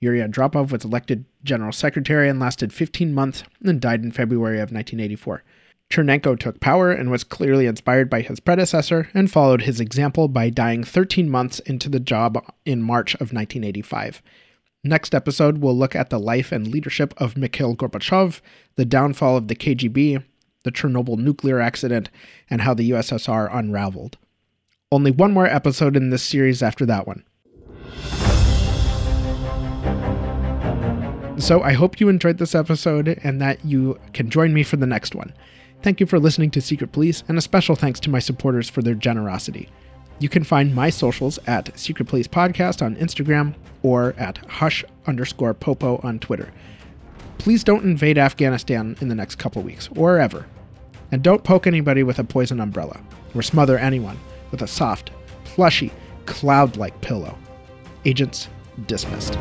[0.00, 4.72] Yuri Andropov was elected general secretary and lasted 15 months and died in February of
[4.72, 5.42] 1984.
[5.90, 10.50] Chernenko took power and was clearly inspired by his predecessor and followed his example by
[10.50, 14.20] dying 13 months into the job in March of 1985.
[14.82, 18.40] Next episode, we'll look at the life and leadership of Mikhail Gorbachev,
[18.76, 20.22] the downfall of the KGB,
[20.64, 22.10] the Chernobyl nuclear accident,
[22.50, 24.18] and how the USSR unraveled.
[24.92, 27.24] Only one more episode in this series after that one.
[31.38, 34.86] So I hope you enjoyed this episode and that you can join me for the
[34.86, 35.34] next one.
[35.86, 38.82] Thank you for listening to Secret Police, and a special thanks to my supporters for
[38.82, 39.68] their generosity.
[40.18, 43.54] You can find my socials at Secret Police Podcast on Instagram
[43.84, 46.50] or at hush underscore popo on Twitter.
[47.38, 50.44] Please don't invade Afghanistan in the next couple weeks, or ever.
[51.12, 53.00] And don't poke anybody with a poison umbrella,
[53.36, 54.18] or smother anyone
[54.50, 55.12] with a soft,
[55.44, 55.92] plushy,
[56.24, 57.38] cloud like pillow.
[58.04, 58.48] Agents
[58.88, 59.38] dismissed.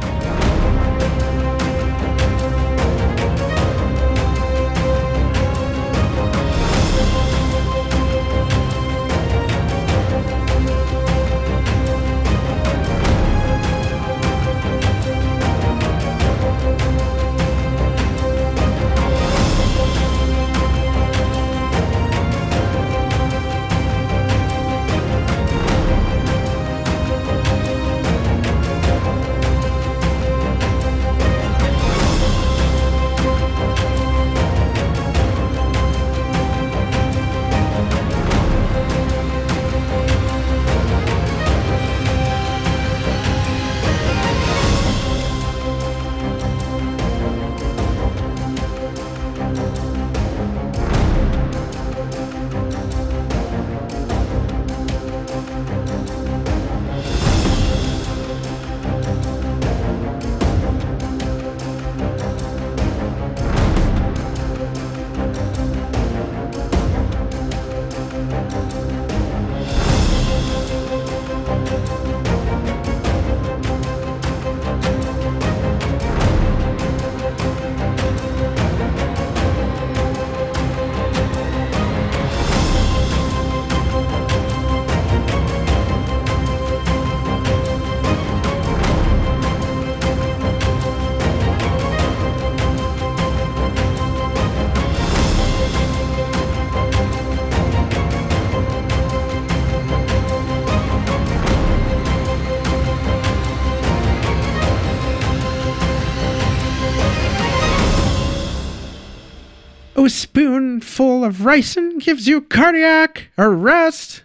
[111.25, 114.23] Of ricin gives you cardiac arrest.